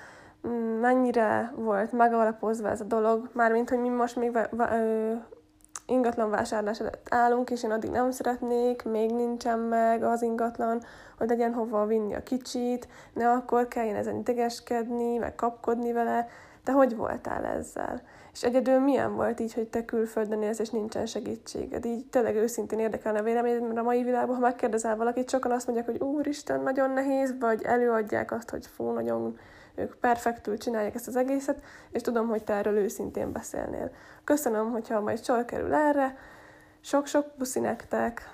[0.49, 4.39] mm, mennyire volt megalapozva ez a dolog, mármint, hogy mi most még
[5.87, 10.83] ingatlan vásárlás előtt állunk, és én addig nem szeretnék, még nincsen meg az ingatlan,
[11.19, 16.29] hogy legyen hova vinni a kicsit, ne akkor kelljen ezen idegeskedni, meg kapkodni vele,
[16.65, 18.03] de hogy voltál ezzel?
[18.33, 21.85] És egyedül milyen volt így, hogy te külföldön élsz, és nincsen segítséged?
[21.85, 25.67] Így tényleg őszintén érdekelne a véleményed, mert a mai világban, ha megkérdezel valakit, sokan azt
[25.67, 29.39] mondják, hogy úristen, nagyon nehéz, vagy előadják azt, hogy fú, nagyon
[29.75, 33.91] ők perfektül csinálják ezt az egészet, és tudom, hogy te erről őszintén beszélnél.
[34.25, 36.17] Köszönöm, hogyha majd sor kerül erre.
[36.81, 38.31] Sok-sok puszi nektek!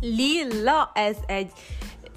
[0.00, 1.52] Lilla, ez egy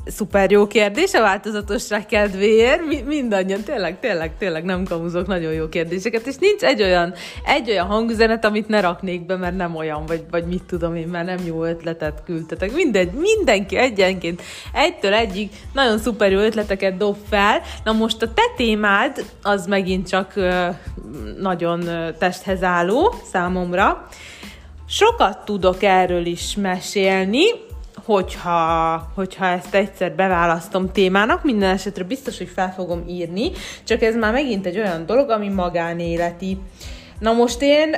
[0.05, 2.85] szuper jó kérdés a változatosság kedvéért.
[2.87, 7.13] Mi, mindannyian, tényleg, tényleg, tényleg nem kamuzok nagyon jó kérdéseket, és nincs egy olyan,
[7.45, 11.07] egy olyan hangüzenet, amit ne raknék be, mert nem olyan, vagy, vagy mit tudom én,
[11.07, 12.73] mert nem jó ötletet küldtetek.
[12.73, 14.41] Mindegy, mindenki egyenként
[14.73, 17.61] egytől egyig nagyon szuper jó ötleteket dob fel.
[17.83, 20.33] Na most a te témád, az megint csak
[21.39, 21.89] nagyon
[22.19, 24.07] testhez álló számomra.
[24.87, 27.43] Sokat tudok erről is mesélni,
[28.05, 33.51] hogyha, hogyha ezt egyszer beválasztom témának, minden esetre biztos, hogy fel fogom írni,
[33.83, 36.57] csak ez már megint egy olyan dolog, ami magánéleti.
[37.19, 37.95] Na most én,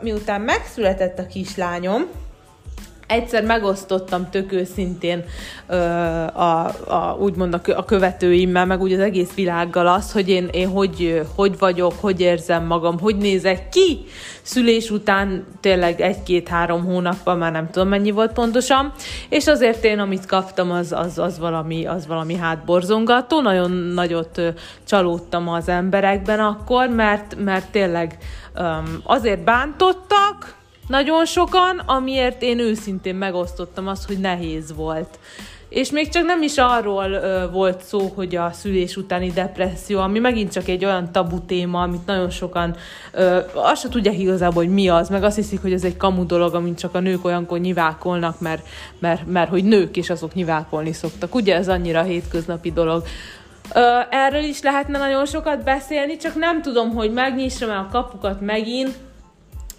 [0.00, 2.06] miután megszületett a kislányom,
[3.12, 5.24] egyszer megosztottam tök őszintén
[5.66, 5.76] ö,
[6.24, 10.68] a, a, úgymond a, a követőimmel, meg úgy az egész világgal az, hogy én, én
[10.68, 14.04] hogy, hogy vagyok, hogy érzem magam, hogy nézek ki.
[14.42, 18.92] Szülés után tényleg egy-két-három hónappal, már nem tudom mennyi volt pontosan,
[19.28, 24.40] és azért én, amit kaptam, az, az, az, valami, az valami hátborzongató, nagyon nagyot
[24.84, 28.18] csalódtam az emberekben akkor, mert, mert tényleg
[28.56, 35.18] um, azért bántottak, nagyon sokan, amiért én őszintén megosztottam azt, hogy nehéz volt.
[35.72, 40.18] És még csak nem is arról ö, volt szó, hogy a szülés utáni depresszió, ami
[40.18, 42.76] megint csak egy olyan tabu téma, amit nagyon sokan
[43.12, 46.26] ö, azt se tudják igazából, hogy mi az, meg azt hiszik, hogy ez egy kamu
[46.26, 48.66] dolog, amit csak a nők olyankor nyivákolnak, mert,
[48.98, 51.34] mert, mert hogy nők és azok nyivákolni szoktak.
[51.34, 53.02] Ugye ez annyira hétköznapi dolog.
[53.74, 58.40] Ö, erről is lehetne nagyon sokat beszélni, csak nem tudom, hogy megnyissam el a kapukat
[58.40, 58.98] megint,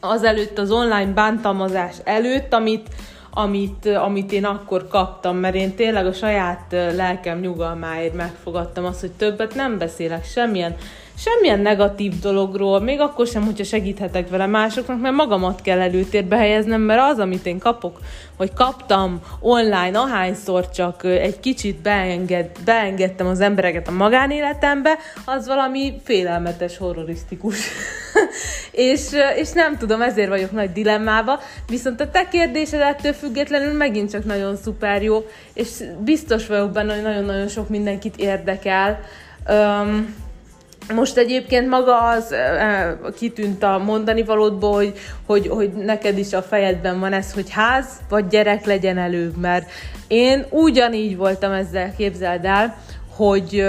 [0.04, 2.88] azelőtt az online bántalmazás előtt, amit,
[3.32, 9.12] amit, amit én akkor kaptam, mert én tényleg a saját lelkem nyugalmáért megfogadtam azt, hogy
[9.12, 10.76] többet nem beszélek semmilyen
[11.18, 16.82] semmilyen negatív dologról, még akkor sem, hogyha segíthetek vele másoknak, mert magamat kell előtérbe helyeznem,
[16.82, 18.00] mert az, amit én kapok,
[18.38, 26.02] vagy kaptam online, ahányszor csak egy kicsit beenged, beengedtem az embereket a magánéletembe, az valami
[26.04, 27.58] félelmetes, horrorisztikus.
[28.72, 29.02] és,
[29.36, 34.26] és nem tudom, ezért vagyok nagy dilemmába, viszont a te kérdésed ettől függetlenül megint csak
[34.26, 39.00] nagyon szuper jó, és biztos vagyok benne, hogy nagyon-nagyon sok mindenkit érdekel.
[39.50, 40.22] Um,
[40.92, 42.36] most egyébként maga az
[43.16, 44.94] kitűnt a mondani valódból, hogy,
[45.26, 49.70] hogy, hogy neked is a fejedben van ez, hogy ház vagy gyerek legyen előbb, mert
[50.08, 52.76] én ugyanígy voltam ezzel, képzeld el,
[53.16, 53.66] hogy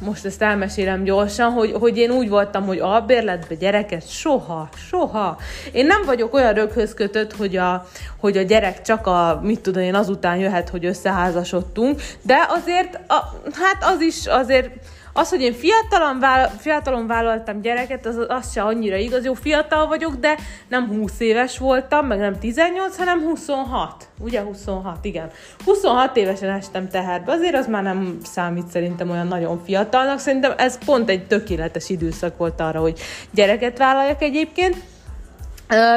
[0.00, 5.38] most ezt elmesélem gyorsan, hogy, hogy én úgy voltam, hogy albérletbe gyereket soha, soha.
[5.72, 7.86] Én nem vagyok olyan röghöz kötött, hogy a,
[8.20, 13.40] hogy a gyerek csak a, mit tudom én, azután jöhet, hogy összeházasodtunk, de azért, a,
[13.52, 14.70] hát az is azért
[15.18, 19.24] az, hogy én fiatalon, vállal, fiatalon vállaltam gyereket, az, az se annyira igaz.
[19.24, 20.36] Jó, fiatal vagyok, de
[20.68, 24.08] nem 20 éves voltam, meg nem 18, hanem 26.
[24.20, 25.30] Ugye 26, igen.
[25.64, 30.18] 26 évesen estem teherbe, azért az már nem számít szerintem olyan nagyon fiatalnak.
[30.18, 32.98] Szerintem ez pont egy tökéletes időszak volt arra, hogy
[33.30, 34.76] gyereket vállaljak egyébként.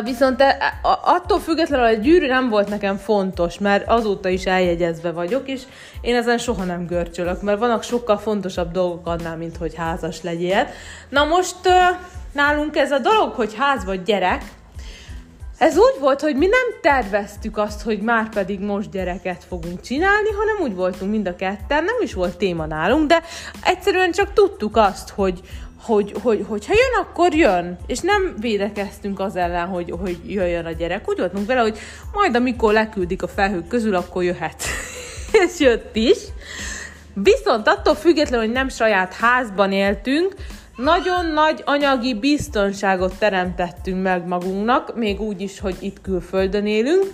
[0.04, 5.50] Viszont e, attól függetlenül a gyűrű nem volt nekem fontos, mert azóta is eljegyezve vagyok,
[5.50, 5.62] és
[6.02, 10.68] én ezen soha nem görcsölök, mert vannak sokkal fontosabb dolgok annál, mint hogy házas legyél.
[11.10, 11.56] Na most
[12.32, 14.44] nálunk ez a dolog, hogy ház vagy gyerek,
[15.62, 20.30] ez úgy volt, hogy mi nem terveztük azt, hogy már pedig most gyereket fogunk csinálni,
[20.30, 23.22] hanem úgy voltunk mind a ketten, nem is volt téma nálunk, de
[23.64, 25.42] egyszerűen csak tudtuk azt, hogy,
[25.82, 27.78] hogy, hogy, hogy ha jön, akkor jön.
[27.88, 31.10] És nem védekeztünk az ellen, hogy, hogy jöjjön a gyerek.
[31.10, 31.78] Úgy voltunk vele, hogy
[32.14, 34.64] majd amikor leküldik a felhők közül, akkor jöhet.
[35.46, 36.18] és jött is.
[37.14, 40.36] Viszont attól függetlenül, hogy nem saját házban éltünk,
[40.76, 47.06] nagyon nagy anyagi biztonságot teremtettünk meg magunknak, még úgy is, hogy itt külföldön élünk.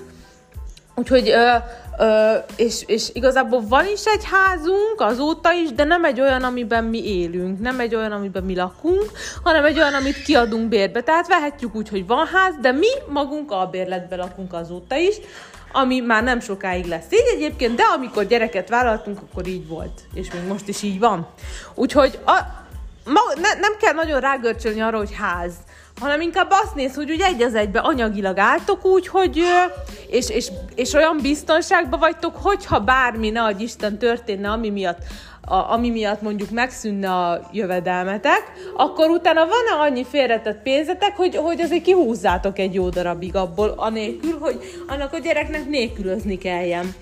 [0.99, 1.55] Úgyhogy ö,
[1.99, 6.83] Ö, és, és igazából van is egy házunk azóta is, de nem egy olyan, amiben
[6.83, 9.11] mi élünk, nem egy olyan, amiben mi lakunk,
[9.43, 11.01] hanem egy olyan, amit kiadunk bérbe.
[11.01, 15.15] Tehát vehetjük úgy, hogy van ház, de mi magunk a bérletbe lakunk azóta is,
[15.71, 20.01] ami már nem sokáig lesz így egyébként, de amikor gyereket vállaltunk, akkor így volt.
[20.13, 21.27] És még most is így van.
[21.75, 22.39] Úgyhogy a,
[23.05, 25.53] ma, ne, nem kell nagyon rágörcsölni arra, hogy ház
[25.99, 29.43] hanem inkább azt néz, hogy úgy egy az egybe anyagilag álltok úgy, hogy
[30.09, 34.99] és, és, és olyan biztonságban vagytok, hogyha bármi, ne Isten történne, ami miatt
[35.49, 38.43] a, ami miatt mondjuk megszűnne a jövedelmetek,
[38.75, 44.37] akkor utána van-e annyi félretett pénzetek, hogy, hogy azért kihúzzátok egy jó darabig abból, anélkül,
[44.39, 46.93] hogy annak a gyereknek nélkülözni kelljen.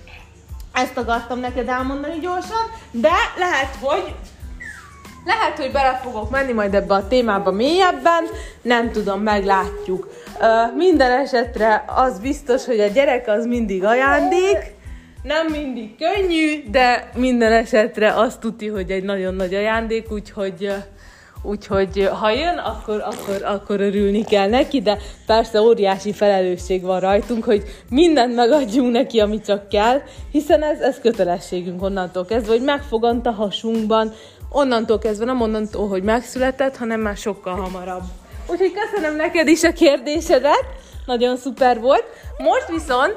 [0.72, 4.14] Ezt akartam neked elmondani gyorsan, de lehet, hogy
[5.26, 8.24] lehet, hogy bele fogok menni majd ebbe a témába mélyebben,
[8.62, 10.08] nem tudom, meglátjuk.
[10.76, 14.74] Minden esetre az biztos, hogy a gyerek az mindig ajándék,
[15.22, 20.74] nem mindig könnyű, de minden esetre azt tudja, hogy egy nagyon nagy ajándék, úgyhogy
[21.42, 27.44] Úgyhogy ha jön, akkor, akkor, akkor örülni kell neki, de persze óriási felelősség van rajtunk,
[27.44, 30.00] hogy mindent megadjunk neki, ami csak kell,
[30.32, 34.12] hiszen ez, ez kötelességünk onnantól kezdve, hogy megfogant a hasunkban,
[34.50, 38.02] onnantól kezdve nem onnantól, hogy megszületett, hanem már sokkal hamarabb.
[38.46, 40.66] Úgyhogy köszönöm neked is a kérdésedet,
[41.06, 42.04] nagyon szuper volt.
[42.38, 43.16] Most viszont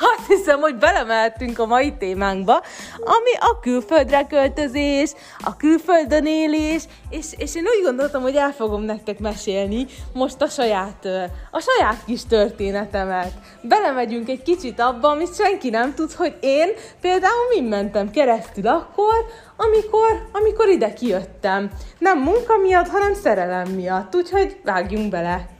[0.00, 2.62] azt hiszem, hogy belemeltünk a mai témánkba,
[2.98, 8.82] ami a külföldre költözés, a külföldön élés, és, és én úgy gondoltam, hogy el fogom
[8.82, 11.04] nektek mesélni most a saját,
[11.50, 13.32] a saját kis történetemet.
[13.60, 16.68] Belemegyünk egy kicsit abba, amit senki nem tud, hogy én
[17.00, 19.14] például mind mentem keresztül akkor,
[19.56, 21.70] amikor, amikor ide kijöttem.
[21.98, 24.14] Nem munka miatt, hanem szerelem miatt.
[24.14, 25.55] Úgyhogy vágjunk bele!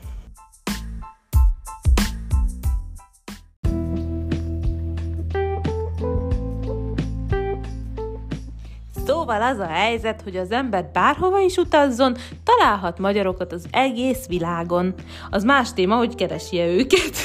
[9.27, 14.95] Szóval az a helyzet, hogy az ember bárhova is utazzon, találhat magyarokat az egész világon.
[15.31, 17.17] Az más téma, hogy keresi-e őket.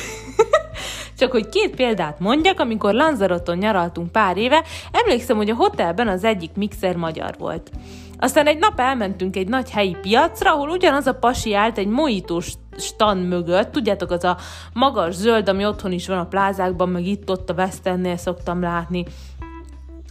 [1.19, 6.23] Csak hogy két példát mondjak, amikor Lanzaroton nyaraltunk pár éve, emlékszem, hogy a hotelben az
[6.23, 7.71] egyik mixer magyar volt.
[8.17, 12.53] Aztán egy nap elmentünk egy nagy helyi piacra, ahol ugyanaz a pasi állt egy mojítós
[12.77, 14.37] stand mögött, tudjátok, az a
[14.73, 19.05] magas zöld, ami otthon is van a plázákban, meg itt-ott a Westernnél szoktam látni.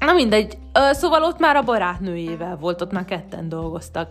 [0.06, 0.58] Na mindegy,
[0.92, 4.08] szóval ott már a barátnőjével volt, ott már ketten dolgoztak.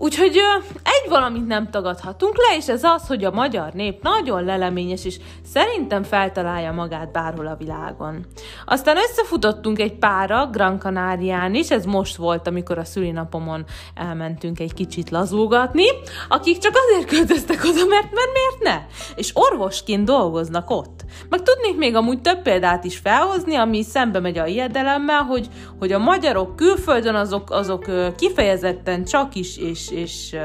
[0.00, 0.36] Úgyhogy
[0.82, 5.18] egy valamit nem tagadhatunk le, és ez az, hogy a magyar nép nagyon leleményes, és
[5.52, 8.26] szerintem feltalálja magát bárhol a világon.
[8.66, 14.74] Aztán összefutottunk egy pára Gran Canarián is, ez most volt, amikor a szülinapomon elmentünk egy
[14.74, 15.86] kicsit lazulgatni,
[16.28, 18.86] akik csak azért költöztek oda, mert, mert miért ne?
[19.14, 21.04] És orvosként dolgoznak ott.
[21.28, 25.48] Meg tudnék még amúgy több példát is felhozni, ami szembe megy a ijedelemmel, hogy,
[25.78, 30.36] hogy a magyarok külföldön azok, azok kifejezetten csak is és és,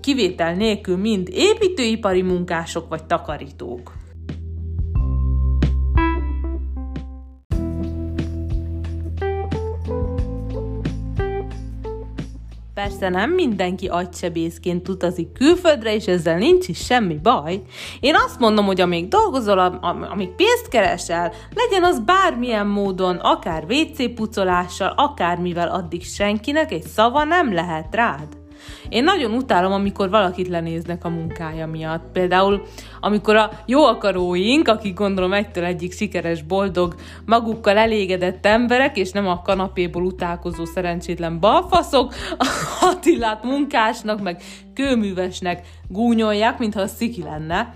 [0.00, 3.92] kivétel nélkül mind építőipari munkások vagy takarítók.
[12.82, 17.62] Persze nem mindenki agysebészként utazik külföldre, és ezzel nincs is semmi baj.
[18.00, 19.58] Én azt mondom, hogy amíg dolgozol,
[20.10, 27.24] amíg pénzt keresel, legyen az bármilyen módon, akár WC pucolással, akármivel addig senkinek egy szava
[27.24, 28.39] nem lehet rád.
[28.88, 32.04] Én nagyon utálom, amikor valakit lenéznek a munkája miatt.
[32.12, 32.62] Például,
[33.00, 36.94] amikor a jó akaróink, akik gondolom egytől egyik sikeres, boldog,
[37.26, 42.14] magukkal elégedett emberek, és nem a kanapéból utálkozó szerencsétlen balfaszok,
[42.90, 44.42] Attilát munkásnak, meg
[44.74, 47.74] kőművesnek gúnyolják, mintha a sziki lenne.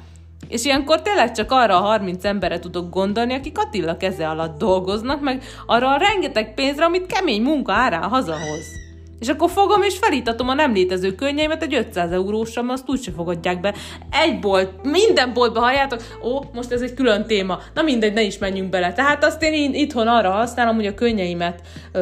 [0.49, 5.21] És ilyenkor tényleg csak arra a 30 emberre tudok gondolni, akik Attila keze alatt dolgoznak,
[5.21, 8.84] meg arra a rengeteg pénzre, amit kemény munka árán hazahoz.
[9.25, 13.61] És akkor fogom és felítatom a nem létező könnyeimet egy 500 eurósra, azt úgyse fogadják
[13.61, 13.75] be.
[14.11, 17.59] Egy bolt, minden boltba halljátok, ó, most ez egy külön téma.
[17.75, 18.93] Na mindegy, ne is menjünk bele.
[18.93, 21.61] Tehát azt én itthon arra használom, hogy a könnyeimet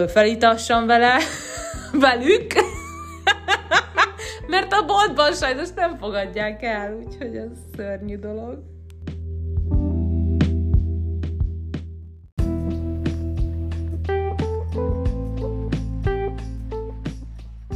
[0.09, 1.18] felítassam vele,
[2.07, 2.53] velük,
[4.53, 8.72] mert a boltban sajnos nem fogadják el, úgyhogy ez szörnyű dolog.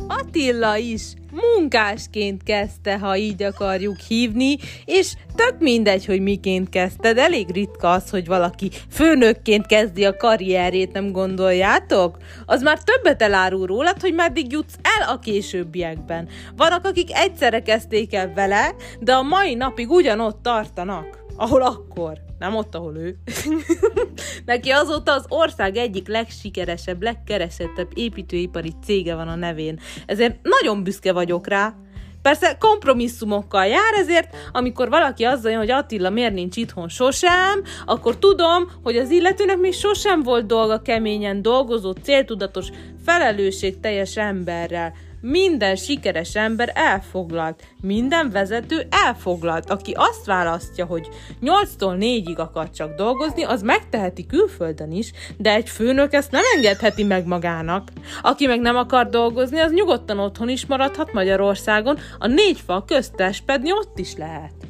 [0.09, 1.03] Attila is
[1.33, 8.11] munkásként kezdte, ha így akarjuk hívni, és tök mindegy, hogy miként kezdted, elég ritka az,
[8.11, 12.17] hogy valaki főnökként kezdi a karrierét, nem gondoljátok?
[12.47, 16.29] Az már többet elárul rólad, hogy meddig jutsz el a későbbiekben.
[16.57, 22.55] Vannak, akik egyszerre kezdték el vele, de a mai napig ugyanott tartanak, ahol akkor nem
[22.55, 23.17] ott, ahol ő.
[24.45, 29.81] Neki azóta az ország egyik legsikeresebb, legkeresettebb építőipari cége van a nevén.
[30.07, 31.75] Ezért nagyon büszke vagyok rá.
[32.23, 38.19] Persze kompromisszumokkal jár, ezért amikor valaki azzal jön, hogy Attila miért nincs itthon sosem, akkor
[38.19, 42.69] tudom, hogy az illetőnek még sosem volt dolga keményen dolgozó, céltudatos,
[43.05, 44.93] felelősségteljes emberrel.
[45.29, 49.71] Minden sikeres ember elfoglalt, minden vezető elfoglalt.
[49.71, 51.09] Aki azt választja, hogy
[51.43, 57.05] 8-tól 4-ig akar csak dolgozni, az megteheti külföldön is, de egy főnök ezt nem engedheti
[57.05, 57.89] meg magának.
[58.23, 63.43] Aki meg nem akar dolgozni, az nyugodtan otthon is maradhat Magyarországon, a négy fal közt
[63.47, 64.66] pedni ott is lehet.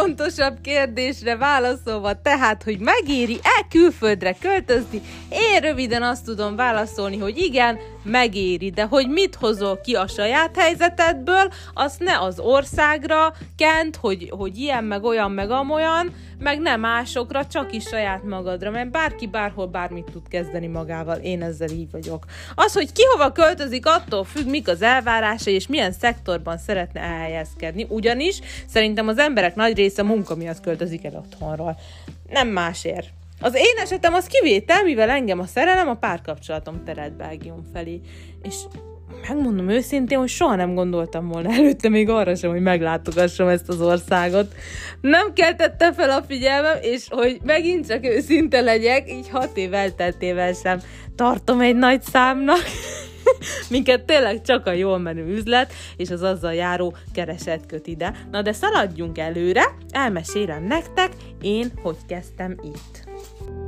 [0.00, 7.78] Legfontosabb kérdésre válaszolva tehát, hogy megéri-e külföldre költözni, én röviden azt tudom válaszolni, hogy igen,
[8.02, 14.32] megéri, de hogy mit hozol ki a saját helyzetedből, azt ne az országra kent, hogy,
[14.36, 19.26] hogy ilyen, meg olyan, meg amolyan, meg nem másokra, csak is saját magadra, mert bárki
[19.26, 22.24] bárhol bármit tud kezdeni magával, én ezzel így vagyok.
[22.54, 27.86] Az, hogy ki hova költözik, attól függ, mik az elvárása, és milyen szektorban szeretne elhelyezkedni,
[27.88, 31.78] ugyanis szerintem az emberek nagy része munka miatt költözik el otthonról.
[32.28, 33.19] Nem másért.
[33.40, 38.00] Az én esetem az kivétel, mivel engem a szerelem a párkapcsolatom terelt Belgium felé.
[38.42, 38.54] És
[39.28, 43.80] megmondom őszintén, hogy soha nem gondoltam volna előtte még arra sem, hogy meglátogassam ezt az
[43.80, 44.54] országot.
[45.00, 50.52] Nem keltette fel a figyelmem, és hogy megint csak őszinte legyek, így hat év elteltével
[50.52, 50.80] sem
[51.16, 52.62] tartom egy nagy számnak.
[53.70, 58.14] Minket tényleg csak a jól menő üzlet, és az azzal járó kereset köt ide.
[58.30, 63.09] Na de szaladjunk előre, elmesélem nektek, én hogy kezdtem itt.
[63.20, 63.59] you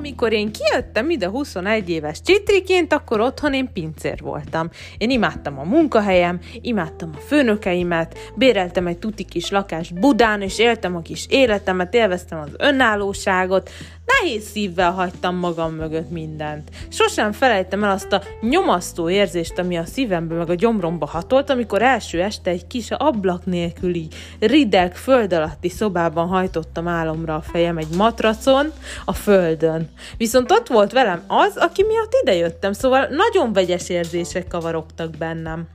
[0.00, 4.70] Amikor én kijöttem ide 21 éves csitriként, akkor otthon én pincér voltam.
[4.98, 10.96] Én imádtam a munkahelyem, imádtam a főnökeimet, béreltem egy tuti kis lakást Budán, és éltem
[10.96, 13.70] a kis életemet, élveztem az önállóságot,
[14.10, 16.70] nehéz szívvel hagytam magam mögött mindent.
[16.88, 21.82] Sosem felejtem el azt a nyomasztó érzést, ami a szívembe meg a gyomromba hatolt, amikor
[21.82, 24.08] első este egy kis ablak nélküli,
[24.40, 28.72] rideg, föld alatti szobában hajtottam álomra a fejem egy matracon,
[29.04, 29.88] a földön.
[30.16, 35.68] Viszont ott volt velem az, aki miatt idejöttem, szóval nagyon vegyes érzések kavarogtak bennem.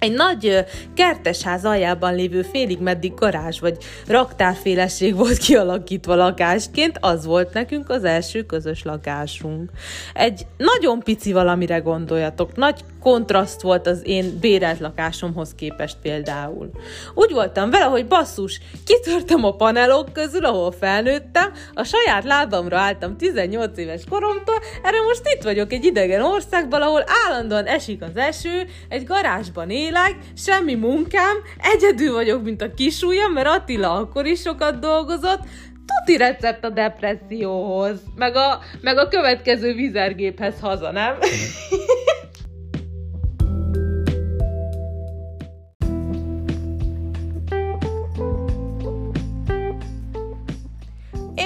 [0.00, 3.76] Egy nagy kertesház aljában lévő félig meddig garázs vagy
[4.06, 9.70] raktárféleség volt kialakítva lakásként, az volt nekünk az első közös lakásunk.
[10.14, 16.70] Egy nagyon pici valamire gondoljatok, nagy kontraszt volt az én bérelt lakásomhoz képest például.
[17.14, 23.16] Úgy voltam vele, hogy basszus, kitörtem a panelok közül, ahol felnőttem, a saját lábamra álltam
[23.16, 28.66] 18 éves koromtól, erre most itt vagyok egy idegen országban, ahol állandóan esik az eső,
[28.88, 31.36] egy garázsban élek, semmi munkám,
[31.74, 35.40] egyedül vagyok, mint a kisúlyam, mert Attila akkor is sokat dolgozott,
[35.86, 41.18] tuti recept a depresszióhoz, meg a, meg a következő vizergéphez haza, nem?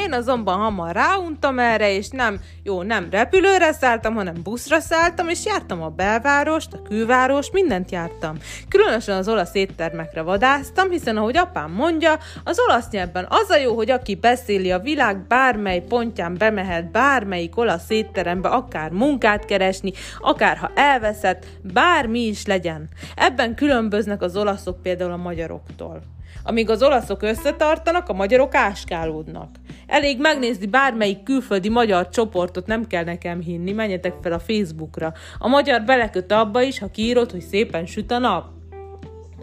[0.05, 5.44] Én azonban hamar ráuntam erre, és nem, jó, nem repülőre szálltam, hanem buszra szálltam, és
[5.44, 8.36] jártam a belvárost, a külvárost, mindent jártam.
[8.68, 13.74] Különösen az olasz éttermekre vadáztam, hiszen ahogy apám mondja, az olasz nyelvben az a jó,
[13.74, 20.57] hogy aki beszéli a világ bármely pontján bemehet bármelyik olasz étterembe, akár munkát keresni, akár
[20.57, 22.88] ha elveszett, bármi is legyen.
[23.14, 26.02] Ebben különböznek az olaszok például a magyaroktól.
[26.47, 29.49] Amíg az olaszok összetartanak, a magyarok áskálódnak.
[29.86, 35.12] Elég megnézni bármelyik külföldi magyar csoportot, nem kell nekem hinni, menjetek fel a Facebookra.
[35.38, 38.45] A magyar beleköt abba is, ha kiírod, hogy szépen süt a nap.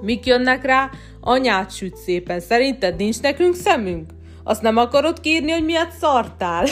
[0.02, 0.89] Mik jönnek rá?
[1.22, 2.39] Anyát süt szépen.
[2.39, 4.10] Szerinted nincs nekünk szemünk?
[4.43, 6.66] Azt nem akarod kírni, hogy miatt szartál?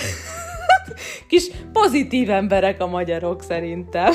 [1.30, 4.14] Kis pozitív emberek a magyarok szerintem.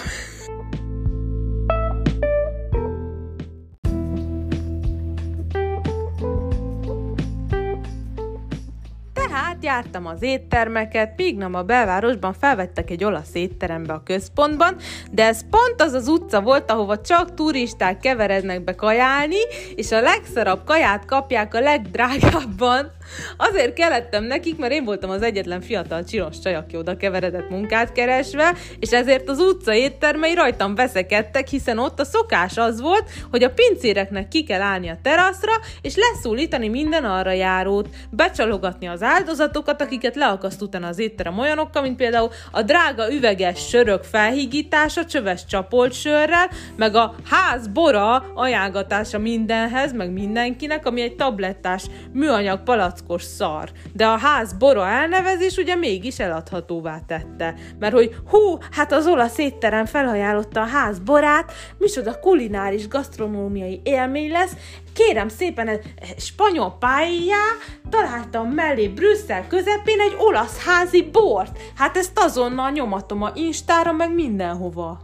[9.35, 14.77] Tehát jártam az éttermeket, míg nem a belvárosban felvettek egy olasz étterembe a központban,
[15.11, 19.41] de ez pont az az utca volt, ahova csak turisták keverednek be kajálni,
[19.75, 22.93] és a legszarabb kaját kapják a legdrágábban.
[23.37, 27.93] Azért kellettem nekik, mert én voltam az egyetlen fiatal csinos csaj, aki oda keveredett munkát
[27.93, 33.43] keresve, és ezért az utca éttermei rajtam veszekedtek, hiszen ott a szokás az volt, hogy
[33.43, 39.81] a pincéreknek ki kell állni a teraszra, és leszólítani minden arra járót, becsalogatni az áldozatokat,
[39.83, 45.93] akiket leakaszt utána az étterem olyanokkal, mint például a drága üveges sörök felhígítása, csöves csapolt
[45.93, 53.71] sörrel, meg a ház bora ajánlatása mindenhez, meg mindenkinek, ami egy tablettás műanyag palackos szar.
[53.93, 57.55] De a ház bora elnevezés ugye mégis eladhatóvá tette.
[57.79, 64.31] Mert hogy hú, hát az olasz étterem felajánlotta a ház borát, micsoda kulináris gasztronómiai élmény
[64.31, 64.53] lesz,
[64.95, 65.85] kérem szépen, egy
[66.19, 67.43] spanyol pályá,
[67.91, 71.59] találtam mellé Brüsszel közepén egy olasz házi bort.
[71.77, 75.01] Hát ezt azonnal nyomatom a Instára, meg mindenhova.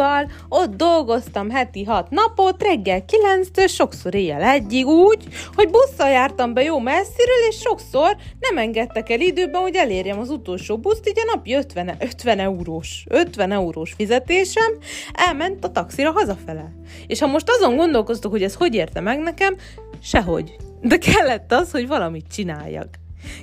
[0.00, 5.24] Szóval, ott dolgoztam heti hat napot, reggel kilenctől, sokszor éjjel egyig úgy,
[5.54, 10.30] hogy busszal jártam be jó messziről, és sokszor nem engedtek el időben, hogy elérjem az
[10.30, 14.78] utolsó buszt, így a napi 50, 50 eurós, 50 eurós fizetésem
[15.12, 16.72] elment a taxira hazafele.
[17.06, 19.56] És ha most azon gondolkoztok, hogy ez hogy érte meg nekem,
[20.02, 20.56] sehogy.
[20.80, 22.88] De kellett az, hogy valamit csináljak.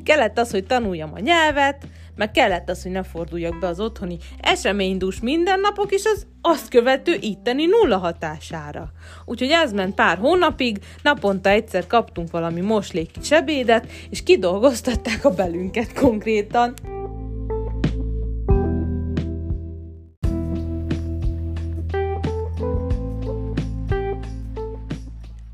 [0.04, 1.88] Kellett az, hogy tanuljam a nyelvet,
[2.18, 7.18] meg kellett az, hogy ne forduljak be az otthoni eseménydús mindennapok és az azt követő
[7.20, 8.92] itteni nulla hatására.
[9.26, 15.34] Úgyhogy ez ment pár hónapig, naponta egyszer kaptunk valami moslék kis ebédet, és kidolgoztatták a
[15.34, 16.74] belünket konkrétan.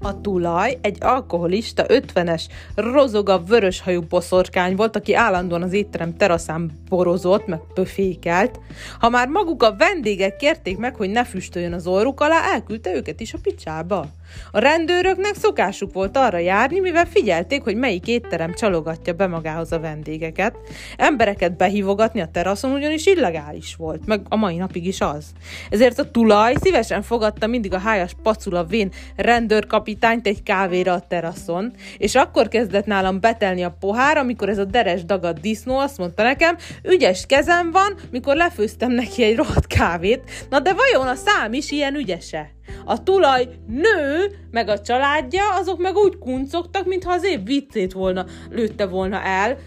[0.06, 2.43] A tulaj egy alkoholista, 50-es,
[2.76, 8.60] rozogabb, vöröshajú boszorkány volt, aki állandóan az étterem teraszán borozott, meg pöfékelt.
[8.99, 13.20] Ha már maguk a vendégek kérték meg, hogy ne füstöljön az orruk alá, elküldte őket
[13.20, 14.08] is a picsába.
[14.51, 19.79] A rendőröknek szokásuk volt arra járni, mivel figyelték, hogy melyik étterem csalogatja be magához a
[19.79, 20.55] vendégeket.
[20.97, 25.25] Embereket behívogatni a teraszon ugyanis illegális volt, meg a mai napig is az.
[25.69, 31.73] Ezért a tulaj szívesen fogadta mindig a hájas pacula vén rendőrkapitányt egy kávéra a teraszon,
[31.97, 36.23] és akkor kezdett nálam betelni a pohár, amikor ez a deres dagad disznó azt mondta
[36.23, 41.53] nekem, ügyes kezem van, mikor lefőztem neki egy rohadt kávét, na de vajon a szám
[41.53, 42.51] is ilyen ügyese?
[42.86, 48.26] A tulaj nő, meg a családja, azok meg úgy kuncogtak, mintha az év viccét volna,
[48.49, 49.57] lőtte volna el.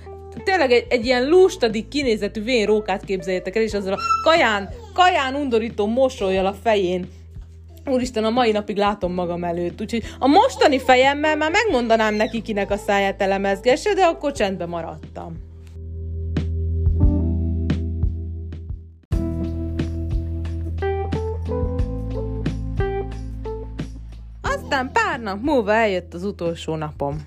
[0.45, 5.35] Tényleg egy, egy ilyen lustadik kinézetű vén rókát képzeljétek el, és azzal a kaján, kaján
[5.35, 7.09] undorító mosolyjal a fején
[7.87, 12.71] Úristen, a mai napig látom magam előtt, úgyhogy a mostani fejemmel már megmondanám neki, kinek
[12.71, 15.46] a száját elemezgesse, de akkor csendben maradtam.
[25.17, 27.25] Pár nap múlva eljött az utolsó napom.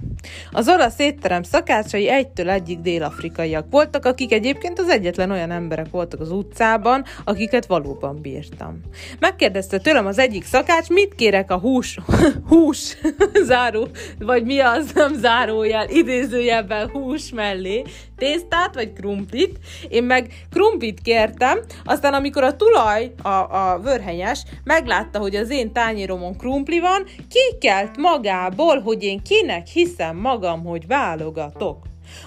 [0.52, 6.20] Az olasz étterem szakácsai egytől egyik dél-afrikaiak voltak, akik egyébként az egyetlen olyan emberek voltak
[6.20, 8.82] az utcában, akiket valóban bírtam.
[9.20, 11.98] Megkérdezte tőlem az egyik szakács, mit kérek a hús,
[12.50, 12.98] hús,
[13.44, 13.88] záró,
[14.20, 17.84] vagy mi az, nem zárójel, idézőjelben hús mellé,
[18.18, 19.60] tésztát vagy krumplit.
[19.90, 25.72] Én meg krumplit kértem, aztán amikor a tulaj, a, a vörhenyes, meglátta, hogy az én
[25.72, 31.78] tányéromon krumpli van, kikelt magából, hogy én kinek hiszem magam, hogy válogatok.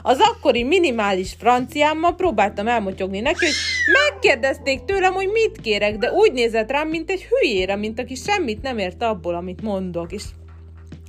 [0.03, 3.55] Az akkori minimális franciámmal próbáltam elmotyogni neki, hogy
[3.93, 8.63] megkérdezték tőlem, hogy mit kérek, de úgy nézett rám, mint egy hülyére, mint aki semmit
[8.63, 10.23] nem ért abból, amit mondok, és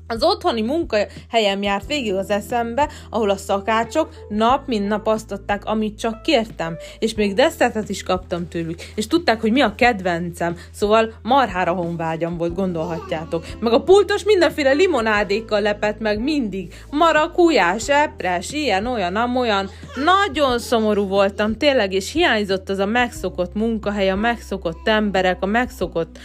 [0.08, 5.66] az otthoni munkahelyem járt végig az eszembe, ahol a szakácsok nap mint nap azt adták,
[5.66, 10.58] amit csak kértem, és még desszertet is kaptam tőlük, és tudták, hogy mi a kedvencem,
[10.72, 13.46] szóval marhára honvágyam volt, gondolhatjátok.
[13.60, 19.70] Meg a pultos mindenféle limonádékkal lepett meg mindig, marakujás, epres, ilyen, olyan, amolyan.
[20.04, 26.18] Nagyon szomorú voltam, tényleg, és hiányzott az a megszokott munkahely, a megszokott emberek, a megszokott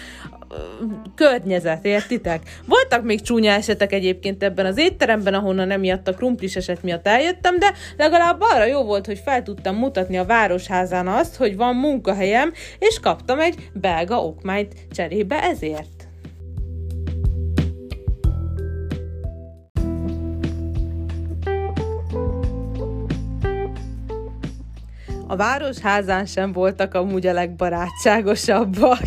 [1.14, 2.42] környezet, értitek?
[2.66, 7.58] Voltak még csúnya esetek egyébként ebben az étteremben, ahonnan emiatt a krumplis eset miatt eljöttem,
[7.58, 12.52] de legalább arra jó volt, hogy fel tudtam mutatni a városházán azt, hogy van munkahelyem,
[12.78, 15.97] és kaptam egy belga okmányt cserébe ezért.
[25.30, 29.00] A városházán sem voltak amúgy a legbarátságosabbak.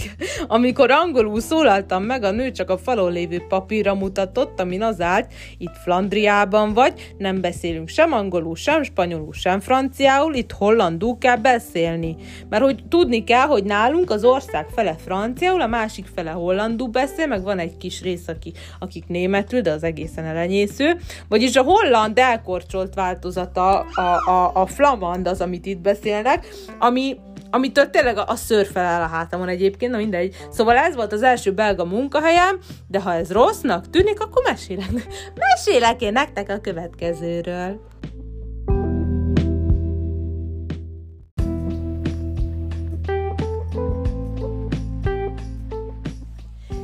[0.47, 5.33] Amikor angolul szólaltam meg, a nő csak a falon lévő papírra mutatott, amin az állt,
[5.57, 12.15] itt Flandriában vagy, nem beszélünk sem angolul, sem spanyolul, sem franciául, itt hollandul kell beszélni.
[12.49, 17.27] Mert hogy tudni kell, hogy nálunk az ország fele franciául, a másik fele hollandul beszél,
[17.27, 20.97] meg van egy kis rész, aki, akik németül, de az egészen elenyésző.
[21.29, 26.47] Vagyis a holland elkorcsolt változata, a, a, a flamand az, amit itt beszél, beszélnek,
[26.79, 27.17] ami
[27.53, 30.35] amitől tényleg a, a szőr felel a hátamon egyébként, na mindegy.
[30.51, 34.89] Szóval ez volt az első belga munkahelyem, de ha ez rossznak tűnik, akkor mesélek.
[35.55, 37.89] Mesélek én nektek a következőről.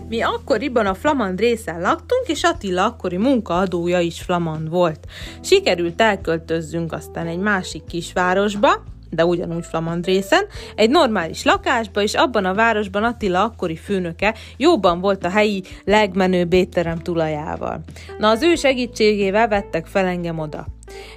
[0.09, 4.99] Mi akkoriban a Flamand részen laktunk, és Attila akkori munkaadója is Flamand volt.
[5.41, 10.45] Sikerült elköltözzünk aztán egy másik kisvárosba, de ugyanúgy flamand részen,
[10.75, 16.53] egy normális lakásba, és abban a városban Attila akkori főnöke jóban volt a helyi legmenőbb
[16.53, 17.83] étterem tulajával.
[18.17, 20.67] Na az ő segítségével vettek fel engem oda.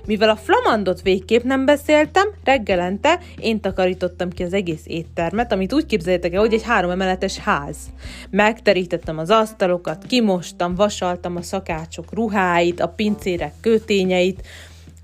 [0.07, 5.87] Mivel a flamandot végképp nem beszéltem, reggelente én takarítottam ki az egész éttermet, amit úgy
[5.87, 7.77] képzeljétek el, hogy egy három emeletes ház.
[8.31, 14.43] Megterítettem az asztalokat, kimostam, vasaltam a szakácsok ruháit, a pincérek kötényeit,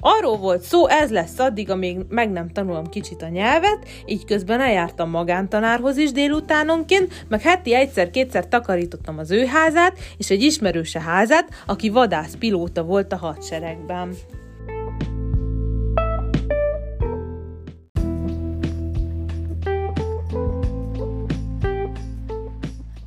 [0.01, 4.61] Arról volt szó, ez lesz addig, amíg meg nem tanulom kicsit a nyelvet, így közben
[4.61, 11.49] eljártam magántanárhoz is délutánonként, meg heti egyszer-kétszer takarítottam az ő házát, és egy ismerőse házát,
[11.67, 14.15] aki vadászpilóta volt a hadseregben.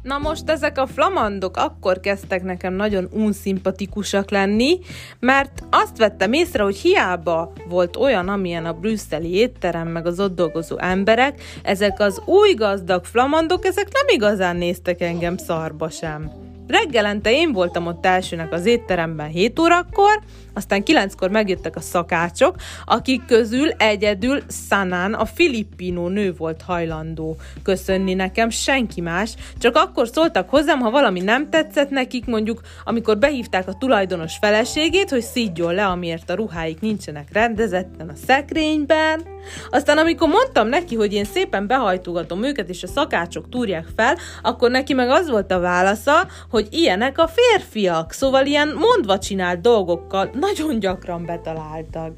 [0.09, 4.79] Na most ezek a flamandok akkor kezdtek nekem nagyon unszimpatikusak lenni,
[5.19, 10.35] mert azt vettem észre, hogy hiába volt olyan, amilyen a brüsszeli étterem, meg az ott
[10.35, 16.31] dolgozó emberek, ezek az új gazdag flamandok, ezek nem igazán néztek engem szarba sem.
[16.67, 20.19] Reggelente én voltam ott elsőnek az étteremben 7 órakor,
[20.59, 22.55] aztán 9-kor megjöttek a szakácsok,
[22.85, 30.07] akik közül egyedül Sanán, a filippino nő volt hajlandó köszönni nekem, senki más, csak akkor
[30.07, 35.73] szóltak hozzám, ha valami nem tetszett nekik, mondjuk amikor behívták a tulajdonos feleségét, hogy szídjon
[35.73, 39.21] le, amiért a ruháik nincsenek rendezetten a szekrényben.
[39.69, 44.71] Aztán amikor mondtam neki, hogy én szépen behajtogatom őket, és a szakácsok túrják fel, akkor
[44.71, 50.29] neki meg az volt a válasza, hogy ilyenek a férfiak, szóval ilyen mondva csinált dolgokkal
[50.49, 52.13] nagyon gyakran betaláltak.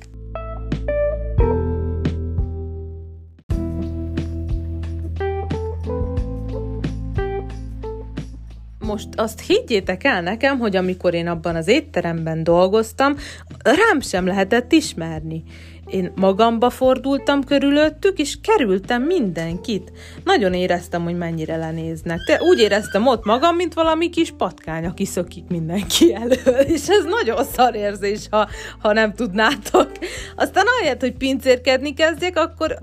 [8.79, 13.15] most azt higgyétek el nekem, hogy amikor én abban az étteremben dolgoztam,
[13.63, 15.43] rám sem lehetett ismerni.
[15.91, 19.91] Én magamba fordultam körülöttük, és kerültem mindenkit.
[20.23, 22.19] Nagyon éreztem, hogy mennyire lenéznek.
[22.25, 26.59] Te úgy éreztem ott magam, mint valami kis patkány, aki szökik mindenki elől.
[26.59, 28.47] És ez nagyon szar érzés, ha,
[28.79, 29.91] ha nem tudnátok.
[30.35, 32.77] Aztán ahelyett, hogy pincérkedni kezdjek, akkor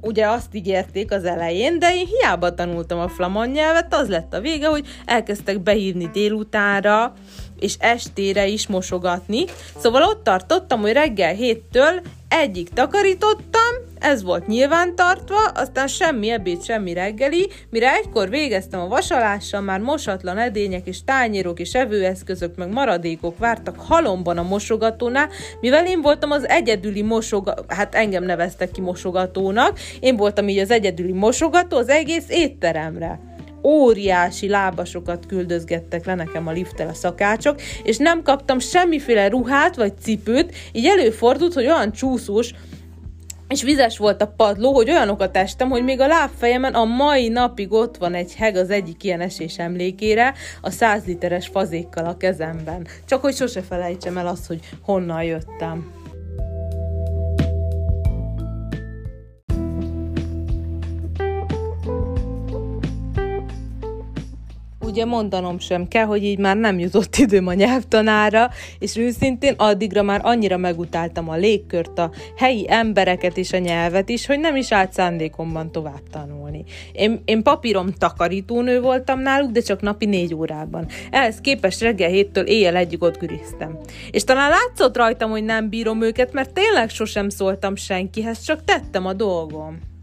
[0.00, 4.40] ugye azt ígérték az elején, de én hiába tanultam a flamand nyelvet, az lett a
[4.40, 7.12] vége, hogy elkezdtek behívni délutánra,
[7.58, 9.44] és estére is mosogatni.
[9.78, 16.92] Szóval ott tartottam, hogy reggel héttől egyik takarítottam, ez volt nyilvántartva, aztán semmi ebéd, semmi
[16.92, 23.38] reggeli, mire egykor végeztem a vasalással, már mosatlan edények és tányérok és evőeszközök meg maradékok
[23.38, 25.28] vártak halomban a mosogatónál,
[25.60, 30.70] mivel én voltam az egyedüli mosogató, hát engem neveztek ki mosogatónak, én voltam így az
[30.70, 37.96] egyedüli mosogató az egész étteremre óriási lábasokat küldözgettek le nekem a lifttel a szakácsok, és
[37.96, 42.52] nem kaptam semmiféle ruhát vagy cipőt, így előfordult, hogy olyan csúszós,
[43.48, 47.72] és vizes volt a padló, hogy olyanokat estem, hogy még a lábfejemen a mai napig
[47.72, 52.86] ott van egy heg az egyik ilyen esés emlékére, a 100 literes fazékkal a kezemben.
[53.06, 55.95] Csak hogy sose felejtsem el azt, hogy honnan jöttem.
[64.96, 70.02] Ugye mondanom sem kell, hogy így már nem jutott időm a nyelvtanára, és őszintén addigra
[70.02, 74.72] már annyira megutáltam a légkört, a helyi embereket és a nyelvet is, hogy nem is
[74.72, 76.64] állt szándékomban tovább tanulni.
[76.92, 80.86] Én, én papírom takarítónő voltam náluk, de csak napi négy órában.
[81.10, 83.78] Ehhez képest reggel héttől éjjel egyik ott güriztem.
[84.10, 89.06] És talán látszott rajtam, hogy nem bírom őket, mert tényleg sosem szóltam senkihez, csak tettem
[89.06, 89.94] a dolgom.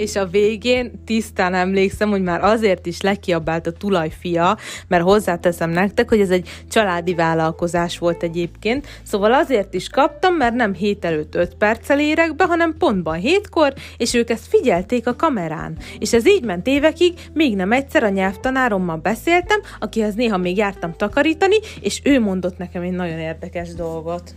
[0.00, 4.56] És a végén tisztán emlékszem, hogy már azért is lekiabált a tulajfia,
[4.88, 10.54] mert hozzáteszem nektek, hogy ez egy családi vállalkozás volt egyébként, szóval azért is kaptam, mert
[10.54, 15.16] nem hét előtt 5 perccel érek be, hanem pontban hétkor, és ők ezt figyelték a
[15.16, 15.76] kamerán.
[15.98, 20.94] És ez így ment évekig, még nem egyszer a nyelvtanárommal beszéltem, akihez néha még jártam
[20.96, 24.34] takarítani, és ő mondott nekem egy nagyon érdekes dolgot.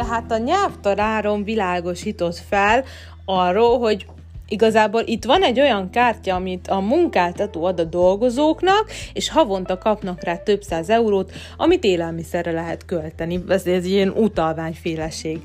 [0.00, 2.84] Tehát a nyelvtanárom világosított fel
[3.24, 4.06] arról, hogy
[4.52, 10.22] Igazából itt van egy olyan kártya, amit a munkáltató ad a dolgozóknak, és havonta kapnak
[10.22, 13.44] rá több száz eurót, amit élelmiszerre lehet költeni.
[13.48, 15.40] Ez, ez ilyen utalványféleség.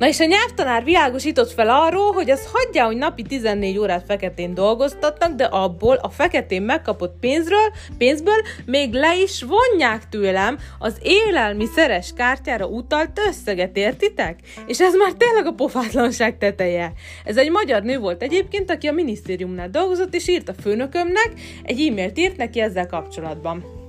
[0.00, 4.54] Na és a nyelvtanár világosított fel arról, hogy az hagyja, hogy napi 14 órát feketén
[4.54, 12.12] dolgoztatnak, de abból a feketén megkapott pénzről, pénzből még le is vonják tőlem az élelmiszeres
[12.16, 14.38] kártyára utalt összeget, értitek?
[14.66, 16.92] És ez már tényleg a pofátlanság teteje.
[17.24, 21.32] Ez egy magyar nő volt egyébként, aki a minisztériumnál dolgozott, és írt a főnökömnek,
[21.62, 23.79] egy e-mailt írt neki ezzel kapcsolatban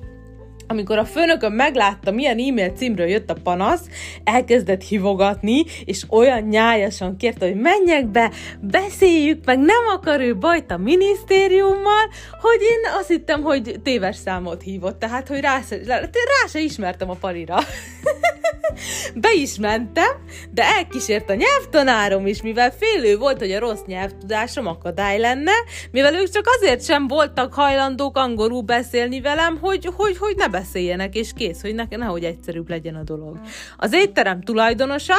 [0.72, 3.82] amikor a főnököm meglátta, milyen e-mail címről jött a panasz,
[4.24, 10.72] elkezdett hivogatni, és olyan nyájasan kérte, hogy menjek be, beszéljük meg, nem akar ő bajt
[10.72, 12.10] a minisztériummal,
[12.42, 17.10] hogy én azt hittem, hogy téves számot hívott, tehát, hogy rá se, rá se ismertem
[17.10, 17.58] a parira.
[19.16, 24.68] Be is mentem, de elkísért a nyelvtanárom is, mivel félő volt, hogy a rossz nyelvtudásom
[24.68, 25.52] akadály lenne,
[25.92, 31.16] mivel ők csak azért sem voltak hajlandók angolul beszélni velem, hogy, hogy, hogy ne beszéljenek,
[31.16, 33.40] és kész, hogy nekem nehogy egyszerűbb legyen a dolog.
[33.78, 35.16] Az étterem tulajdonosa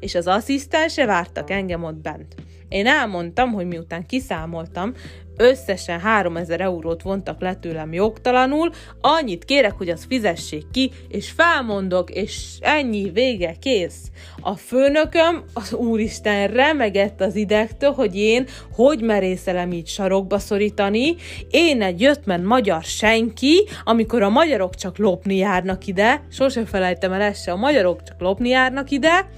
[0.00, 2.34] és az asszisztense vártak engem ott bent.
[2.68, 4.92] Én elmondtam, hogy miután kiszámoltam,
[5.36, 12.10] összesen 3000 eurót vontak le tőlem jogtalanul, annyit kérek, hogy azt fizessék ki, és felmondok,
[12.10, 14.10] és ennyi, vége, kész.
[14.40, 21.14] A főnököm, az úristen remegett az idegtől, hogy én hogy merészelem így sarokba szorítani,
[21.50, 27.20] én egy jöttmen magyar senki, amikor a magyarok csak lopni járnak ide, sose felejtem el
[27.20, 29.28] ezt a magyarok csak lopni járnak ide,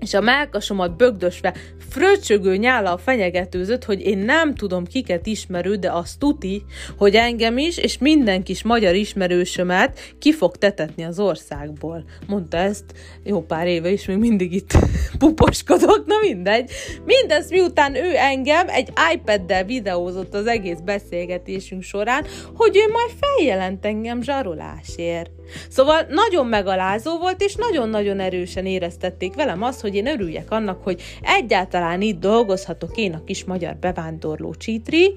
[0.00, 1.54] és a melkasomat bögdösve
[1.90, 6.64] fröcsögő nyállal fenyegetőzött, hogy én nem tudom kiket ismerő, de azt tuti,
[6.96, 12.04] hogy engem is, és minden kis magyar ismerősömet ki fog tetetni az országból.
[12.26, 12.84] Mondta ezt
[13.24, 14.72] jó pár éve is, még mindig itt
[15.18, 16.70] puposkodok, na mindegy.
[17.04, 22.24] Mindez miután ő engem egy iPad-del videózott az egész beszélgetésünk során,
[22.54, 25.39] hogy ő majd feljelent engem zsarolásért.
[25.68, 31.02] Szóval nagyon megalázó volt, és nagyon-nagyon erősen éreztették velem azt, hogy én örüljek annak, hogy
[31.22, 35.14] egyáltalán itt dolgozhatok én a kis magyar bevándorló csítri.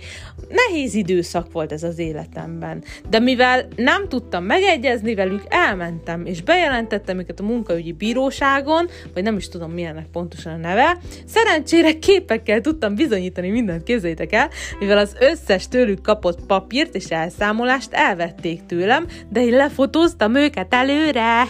[0.50, 2.84] Nehéz időszak volt ez az életemben.
[3.10, 9.38] De mivel nem tudtam megegyezni velük, elmentem, és bejelentettem őket a munkaügyi bíróságon, vagy nem
[9.38, 10.98] is tudom milyennek pontosan a neve.
[11.26, 17.94] Szerencsére képekkel tudtam bizonyítani mindent, képzeljétek el, mivel az összes tőlük kapott papírt és elszámolást
[17.94, 21.44] elvették tőlem, de én lefotóztam hoztam őket előre.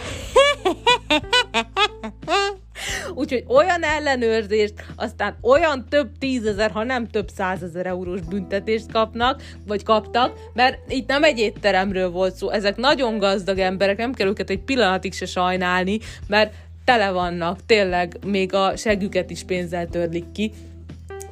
[3.14, 9.82] Úgyhogy olyan ellenőrzést, aztán olyan több tízezer, ha nem több százezer eurós büntetést kapnak, vagy
[9.82, 14.50] kaptak, mert itt nem egy étteremről volt szó, ezek nagyon gazdag emberek, nem kell őket
[14.50, 16.54] egy pillanatig se sajnálni, mert
[16.84, 20.52] tele vannak, tényleg még a següket is pénzzel törlik ki,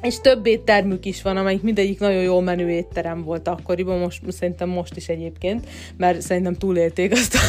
[0.03, 4.69] és több éttermük is van, amelyik mindegyik nagyon jó menő étterem volt akkoriban, most szerintem
[4.69, 7.39] most is egyébként, mert szerintem túlélték azt a,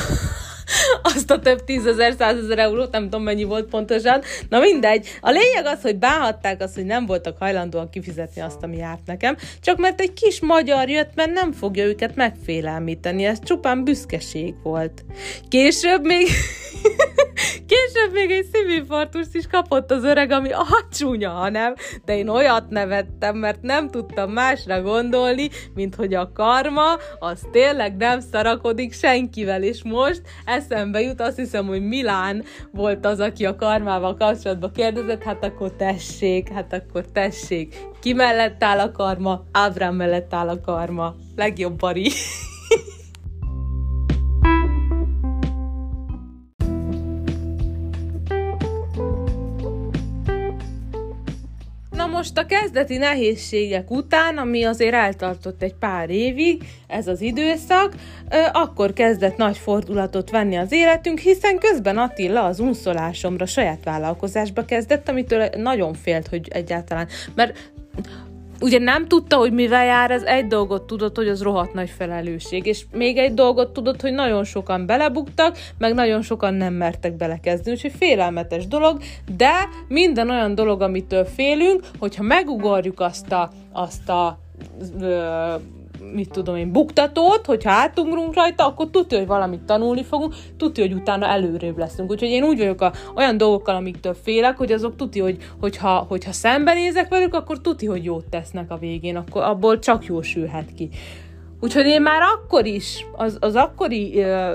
[1.14, 4.22] azt a több tízezer, százezer eurót, nem tudom mennyi volt pontosan.
[4.48, 8.76] Na mindegy, a lényeg az, hogy báhatták azt, hogy nem voltak hajlandóak kifizetni azt, ami
[8.76, 13.84] járt nekem, csak mert egy kis magyar jött, mert nem fogja őket megfélelmíteni, ez csupán
[13.84, 15.04] büszkeség volt.
[15.48, 16.28] Később még
[17.66, 21.74] Később még egy szívinfarktust is kapott az öreg, ami a csúnya, hanem,
[22.04, 27.96] de én olyat nevettem, mert nem tudtam másra gondolni, mint hogy a karma az tényleg
[27.96, 30.22] nem szarakodik senkivel, és most
[30.74, 35.72] eszembe jut, azt hiszem, hogy Milán volt az, aki a karmával kapcsolatban kérdezett, hát akkor
[35.72, 37.76] tessék, hát akkor tessék.
[38.00, 39.44] Ki mellett áll a karma?
[39.52, 41.14] Ábrám mellett áll a karma.
[41.36, 42.10] Legjobb bari.
[52.24, 57.94] Most a kezdeti nehézségek után, ami azért eltartott egy pár évig, ez az időszak,
[58.52, 65.08] akkor kezdett nagy fordulatot venni az életünk, hiszen közben Attila az unszolásomra saját vállalkozásba kezdett,
[65.08, 67.72] amitől nagyon félt, hogy egyáltalán, mert
[68.60, 72.66] ugye nem tudta, hogy mivel jár, ez egy dolgot tudott, hogy az rohadt nagy felelősség,
[72.66, 77.76] és még egy dolgot tudott, hogy nagyon sokan belebuktak, meg nagyon sokan nem mertek belekezdeni,
[77.76, 79.00] úgyhogy félelmetes dolog,
[79.36, 79.52] de
[79.88, 84.38] minden olyan dolog, amitől félünk, hogyha megugorjuk azt a, azt a
[85.00, 85.54] ö,
[86.12, 90.92] mit tudom én, buktatót, hogyha átugrunk rajta, akkor tudja, hogy valamit tanulni fogunk, tudja, hogy
[90.92, 92.10] utána előrébb leszünk.
[92.10, 96.32] Úgyhogy én úgy vagyok a, olyan dolgokkal, amiktől félek, hogy azok tudja, hogy, hogyha, hogyha
[96.32, 100.88] szembenézek velük, akkor tudja, hogy jót tesznek a végén, akkor abból csak jó sülhet ki.
[101.60, 104.52] Úgyhogy én már akkor is, az, az akkori uh,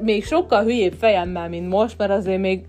[0.00, 2.64] még sokkal hülyébb fejemmel, mint most, mert azért még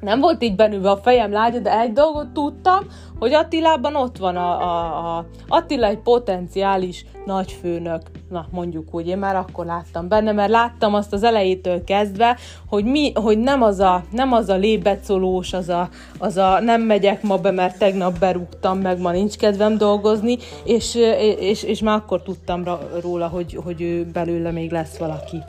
[0.00, 2.86] nem volt így bennülve a fejem lágya, de egy dolgot tudtam,
[3.18, 9.18] hogy Attilában ott van a, a, a Attila egy potenciális nagyfőnök, na mondjuk úgy, én
[9.18, 12.36] már akkor láttam benne, mert láttam azt az elejétől kezdve,
[12.68, 15.88] hogy, mi, hogy nem az a, nem az a lébecolós, az a,
[16.18, 20.94] az a nem megyek ma be, mert tegnap berúgtam, meg ma nincs kedvem dolgozni, és,
[21.38, 22.64] és, és már akkor tudtam
[23.00, 25.42] róla, hogy, hogy ő belőle még lesz valaki.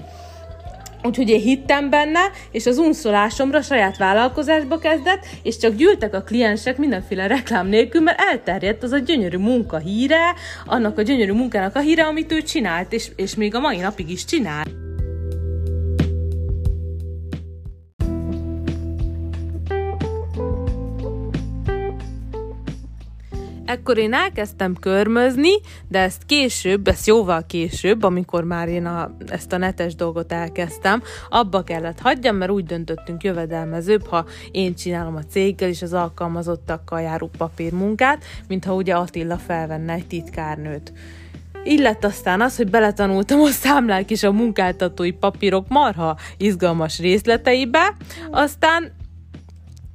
[1.03, 2.19] Úgyhogy én hittem benne,
[2.51, 8.21] és az unszolásomra saját vállalkozásba kezdett, és csak gyűltek a kliensek mindenféle reklám nélkül, mert
[8.21, 10.33] elterjedt az a gyönyörű munka híre,
[10.65, 14.09] annak a gyönyörű munkának a híre, amit ő csinált, és, és még a mai napig
[14.09, 14.63] is csinál.
[23.69, 25.49] Ekkor én elkezdtem körmözni,
[25.87, 31.03] de ezt később, ezt jóval később, amikor már én a, ezt a netes dolgot elkezdtem,
[31.29, 37.01] abba kellett hagyjam, mert úgy döntöttünk jövedelmezőbb, ha én csinálom a céggel és az alkalmazottakkal
[37.01, 40.93] járó papírmunkát, mint ha ugye Attila felvenne egy titkárnőt.
[41.65, 47.95] Így lett aztán az, hogy beletanultam a számlák és a munkáltatói papírok marha izgalmas részleteibe,
[48.31, 48.91] aztán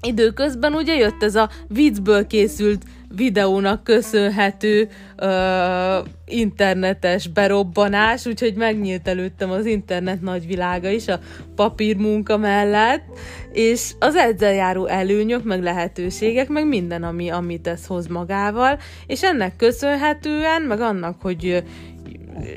[0.01, 2.85] időközben ugye jött ez a viccből készült
[3.17, 11.21] videónak köszönhető ö, internetes berobbanás, úgyhogy megnyílt előttem az internet nagyvilága is a
[11.55, 13.05] papírmunka mellett,
[13.53, 19.23] és az ezzel járó előnyök, meg lehetőségek, meg minden, ami, amit ez hoz magával, és
[19.23, 21.63] ennek köszönhetően, meg annak, hogy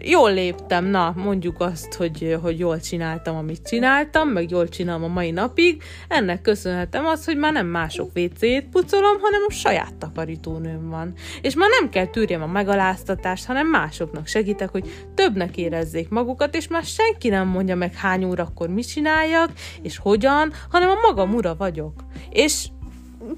[0.03, 5.07] jól léptem, na, mondjuk azt, hogy, hogy jól csináltam, amit csináltam, meg jól csinálom a
[5.07, 10.89] mai napig, ennek köszönhetem azt, hogy már nem mások WC-t pucolom, hanem a saját takarítónőm
[10.89, 11.13] van.
[11.41, 16.67] És már nem kell tűrjem a megaláztatást, hanem másoknak segítek, hogy többnek érezzék magukat, és
[16.67, 19.51] már senki nem mondja meg hány órakor mit csináljak,
[19.81, 22.03] és hogyan, hanem a magam ura vagyok.
[22.29, 22.67] És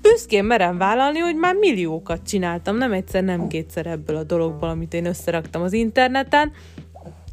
[0.01, 4.93] büszkén merem vállalni, hogy már milliókat csináltam, nem egyszer, nem kétszer ebből a dologból, amit
[4.93, 6.51] én összeraktam az interneten,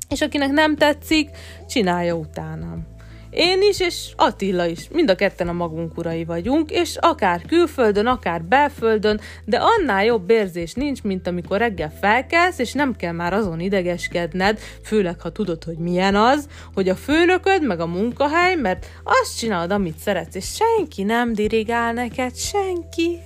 [0.08, 1.30] és akinek nem tetszik,
[1.68, 2.95] csinálja utánam.
[3.36, 4.88] Én is, és Attila is.
[4.88, 10.30] Mind a ketten a magunk urai vagyunk, és akár külföldön, akár belföldön, de annál jobb
[10.30, 15.64] érzés nincs, mint amikor reggel felkelsz, és nem kell már azon idegeskedned, főleg ha tudod,
[15.64, 20.54] hogy milyen az, hogy a főnököd, meg a munkahely, mert azt csinálod, amit szeretsz, és
[20.54, 23.20] senki nem dirigál neked, senki.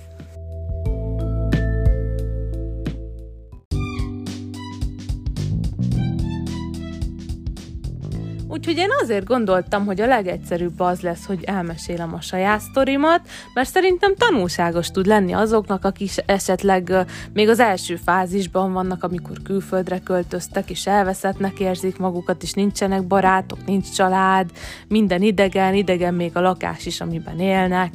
[8.51, 13.21] Úgyhogy én azért gondoltam, hogy a legegyszerűbb az lesz, hogy elmesélem a saját sztorimat,
[13.53, 16.93] mert szerintem tanulságos tud lenni azoknak, akik esetleg
[17.33, 23.65] még az első fázisban vannak, amikor külföldre költöztek, és elveszettnek érzik magukat, és nincsenek barátok,
[23.65, 24.49] nincs család,
[24.87, 27.91] minden idegen, idegen még a lakás is, amiben élnek.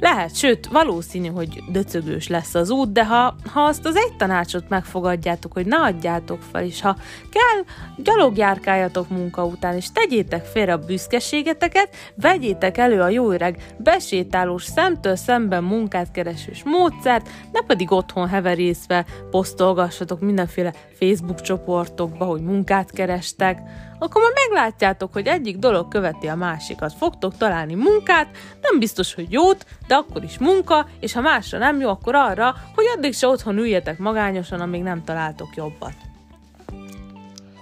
[0.00, 4.68] Lehet, sőt, valószínű, hogy döcögős lesz az út, de ha, ha azt az egy tanácsot
[4.68, 6.96] megfogadjátok, hogy ne adjátok fel, és ha
[7.30, 14.64] kell, gyalogjárkáljatok munka után, és tegyétek félre a büszkeségeteket, vegyétek elő a jó öreg besétálós
[14.64, 22.90] szemtől szemben munkát keresős módszert, ne pedig otthon heverészve posztolgassatok mindenféle Facebook csoportokba, hogy munkát
[22.90, 23.58] kerestek,
[23.98, 26.92] akkor már meglátjátok, hogy egyik dolog követi a másikat.
[26.92, 28.28] Fogtok találni munkát,
[28.60, 32.54] nem biztos, hogy jót, de akkor is munka, és ha másra nem jó, akkor arra,
[32.74, 35.94] hogy addig se otthon üljetek magányosan, amíg nem találtok jobbat.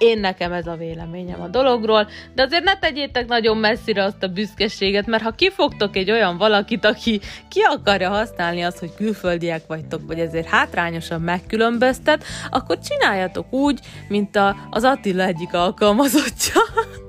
[0.03, 4.29] Én nekem ez a véleményem a dologról, de azért ne tegyétek nagyon messzire azt a
[4.29, 10.01] büszkeséget, mert ha kifogtok egy olyan valakit, aki ki akarja használni azt, hogy külföldiek vagytok,
[10.07, 16.61] vagy ezért hátrányosan megkülönböztet, akkor csináljatok úgy, mint a, az Attila egyik alkalmazottja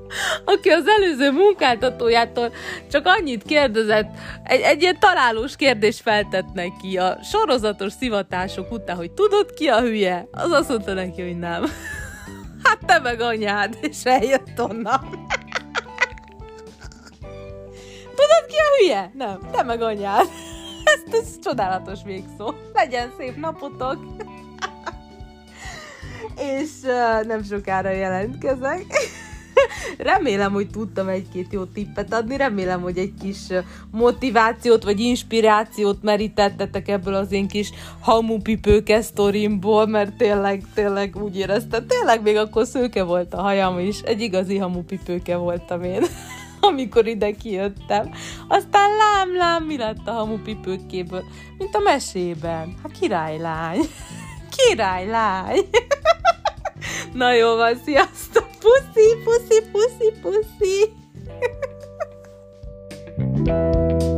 [0.53, 2.53] aki az előző munkáltatójától
[2.91, 4.09] csak annyit kérdezett,
[4.43, 9.79] egy, egy ilyen találós kérdést feltett neki a sorozatos szivatások után, hogy tudod ki a
[9.79, 10.27] hülye?
[10.31, 11.63] Az azt mondta neki, hogy nem.
[12.74, 15.28] Hát te meg anyád, és eljött onnan.
[18.15, 19.11] Tudod ki a hülye?
[19.13, 20.28] Nem, te meg anyád.
[20.84, 22.53] Ez, ez csodálatos végszó.
[22.74, 23.97] Legyen szép napotok!
[26.38, 28.86] és uh, nem sokára jelentkezek.
[29.97, 33.38] Remélem, hogy tudtam egy-két jó tippet adni, remélem, hogy egy kis
[33.91, 41.88] motivációt vagy inspirációt merítettetek ebből az én kis hamupipőke sztorimból, mert tényleg, tényleg úgy éreztem,
[41.88, 46.03] tényleg még akkor szőke volt a hajam is, egy igazi hamupipőke voltam én
[46.64, 48.11] amikor ide kijöttem.
[48.47, 51.24] Aztán lám, lám, mi lett a hamupipőkéből?
[51.57, 52.76] Mint a mesében.
[52.84, 53.80] Hát királylány.
[54.55, 55.59] Királylány.
[57.13, 58.45] Na jó van, sziasztok!
[58.59, 60.93] Puszi, puszi, puszi, puszi!